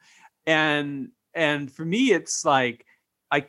[0.46, 2.86] and and for me, it's like
[3.36, 3.46] I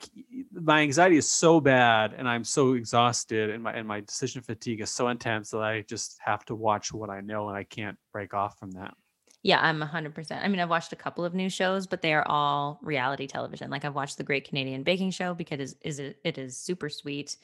[0.53, 4.80] my anxiety is so bad, and I'm so exhausted, and my and my decision fatigue
[4.80, 7.97] is so intense that I just have to watch what I know, and I can't
[8.12, 8.95] break off from that.
[9.43, 10.43] Yeah, I'm 100%.
[10.43, 13.70] I mean, I've watched a couple of new shows, but they are all reality television.
[13.70, 17.37] Like I've watched The Great Canadian Baking Show because it is, it, is super sweet.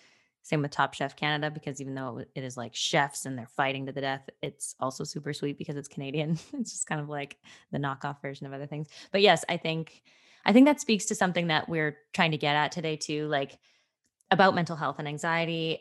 [0.42, 3.86] Same with Top Chef Canada because even though it is like chefs and they're fighting
[3.86, 6.40] to the death, it's also super sweet because it's Canadian.
[6.54, 7.36] it's just kind of like
[7.70, 8.88] the knockoff version of other things.
[9.12, 10.02] But yes, I think
[10.44, 13.58] I think that speaks to something that we're trying to get at today too, like
[14.30, 15.80] about mental health and anxiety.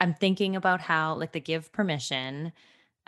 [0.00, 2.52] I'm thinking about how like the give permission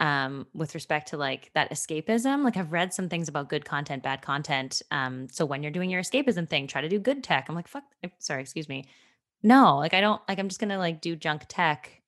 [0.01, 4.03] um with respect to like that escapism like i've read some things about good content
[4.03, 7.47] bad content um so when you're doing your escapism thing try to do good tech.
[7.49, 8.87] I'm like fuck eh, sorry excuse me.
[9.45, 12.03] No like i don't like i'm just gonna like do junk tech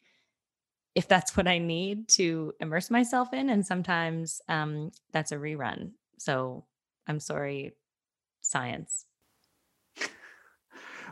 [0.96, 5.92] if that's what i need to immerse myself in and sometimes um that's a rerun.
[6.18, 6.64] So
[7.06, 7.74] i'm sorry
[8.46, 9.06] science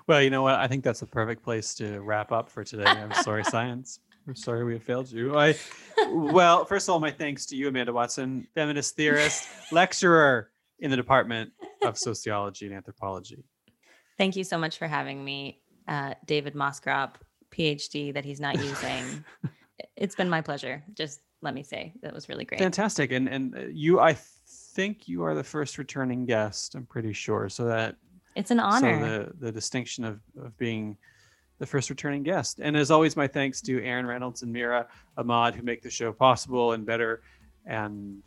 [0.07, 0.57] Well, you know what?
[0.57, 2.85] I think that's the perfect place to wrap up for today.
[2.85, 4.01] I'm sorry, science.
[4.29, 5.35] I'm sorry we have failed you.
[5.37, 5.55] I
[6.11, 10.97] well, first of all, my thanks to you, Amanda Watson, feminist theorist, lecturer in the
[10.97, 13.45] Department of Sociology and Anthropology.
[14.19, 17.19] thank you so much for having me uh david Moscrop
[17.51, 19.25] phd that he's not using
[19.97, 23.13] it's been my pleasure just let me say that was really great Fantastic.
[23.13, 24.17] And and uh, you I
[24.75, 27.49] think you are the first returning guest, I'm pretty sure.
[27.49, 27.97] So that
[28.35, 29.01] It's an honor.
[29.01, 30.97] So the the distinction of of being
[31.59, 32.59] the first returning guest.
[32.61, 36.13] And as always, my thanks to Aaron Reynolds and Mira Ahmad who make the show
[36.13, 37.23] possible and better.
[37.67, 38.23] And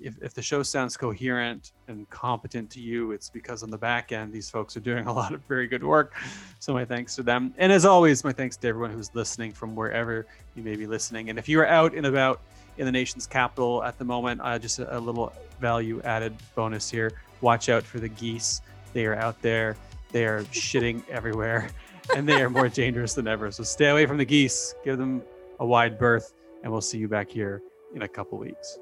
[0.00, 4.10] if, if the show sounds coherent and competent to you, it's because on the back
[4.10, 6.14] end, these folks are doing a lot of very good work.
[6.60, 7.52] So, my thanks to them.
[7.58, 11.28] And as always, my thanks to everyone who's listening from wherever you may be listening.
[11.28, 12.40] And if you are out and about
[12.80, 16.90] in the nation's capital at the moment, uh, just a, a little value added bonus
[16.90, 18.60] here watch out for the geese.
[18.92, 19.76] They are out there,
[20.12, 21.70] they are shitting everywhere,
[22.16, 23.50] and they are more dangerous than ever.
[23.50, 25.22] So, stay away from the geese, give them
[25.58, 27.62] a wide berth, and we'll see you back here
[27.94, 28.78] in a couple weeks.